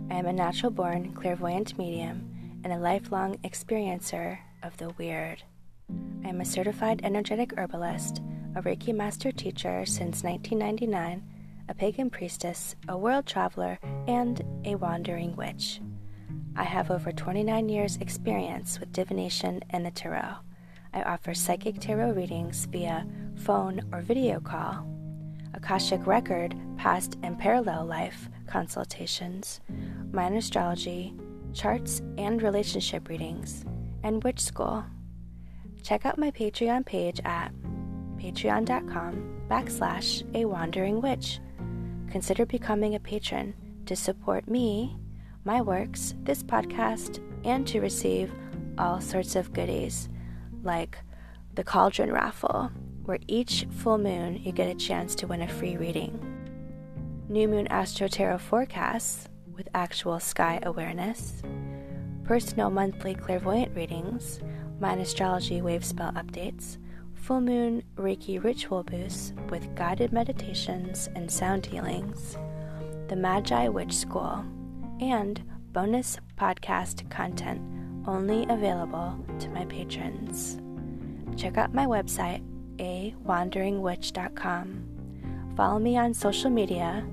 [0.08, 2.30] I am a natural born clairvoyant medium
[2.62, 5.42] and a lifelong experiencer of the weird.
[6.24, 8.22] I am a certified energetic herbalist,
[8.54, 11.24] a Reiki master teacher since 1999,
[11.68, 15.80] a pagan priestess, a world traveler, and a wandering witch.
[16.56, 20.36] I have over 29 years' experience with divination and the tarot.
[20.92, 24.86] I offer psychic tarot readings via phone or video call,
[25.54, 29.60] Akashic record, past and parallel life consultations,
[30.12, 31.14] Mayan astrology,
[31.52, 33.64] charts and relationship readings,
[34.02, 34.84] and witch school.
[35.82, 37.52] Check out my Patreon page at
[38.18, 41.40] patreon.com backslash a wandering witch.
[42.10, 43.54] Consider becoming a patron
[43.86, 44.96] to support me,
[45.44, 48.32] my works, this podcast, and to receive
[48.78, 50.08] all sorts of goodies
[50.62, 50.98] like
[51.54, 52.70] the Cauldron Raffle,
[53.04, 56.26] where each full moon you get a chance to win a free reading,
[57.28, 61.42] New Moon Astro Tarot forecasts with actual sky awareness,
[62.24, 64.40] personal monthly clairvoyant readings
[64.78, 66.78] Mayan Astrology Wave Spell updates,
[67.14, 72.38] Full Moon Reiki Ritual boosts with guided meditations and sound healings,
[73.08, 74.42] the Magi Witch School,
[75.00, 75.42] and
[75.72, 77.60] bonus podcast content
[78.06, 80.58] only available to my patrons.
[81.36, 82.42] Check out my website,
[82.76, 84.86] awanderingwitch.com.
[85.56, 87.06] Follow me on social media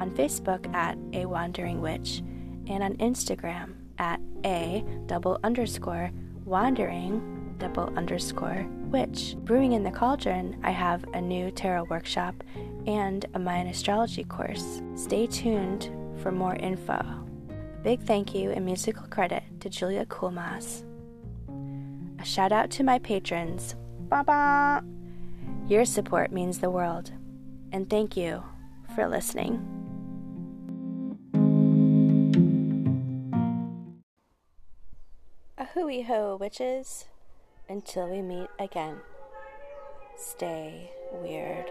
[0.00, 2.22] on Facebook at A Wandering Witch
[2.66, 6.10] and on Instagram at A double underscore
[6.44, 9.36] wandering double underscore witch.
[9.38, 12.34] Brewing in the Cauldron, I have a new tarot workshop
[12.86, 14.82] and a Mayan astrology course.
[14.94, 15.90] Stay tuned
[16.22, 17.23] for more info.
[17.84, 20.84] Big thank you and musical credit to Julia Coolmas.
[22.18, 23.74] A shout out to my patrons.
[24.08, 24.82] Ba-ba!
[25.68, 27.12] Your support means the world.
[27.72, 28.42] And thank you
[28.94, 29.60] for listening.
[35.58, 37.04] A hooey ho, witches.
[37.68, 38.96] Until we meet again,
[40.16, 41.70] stay weird.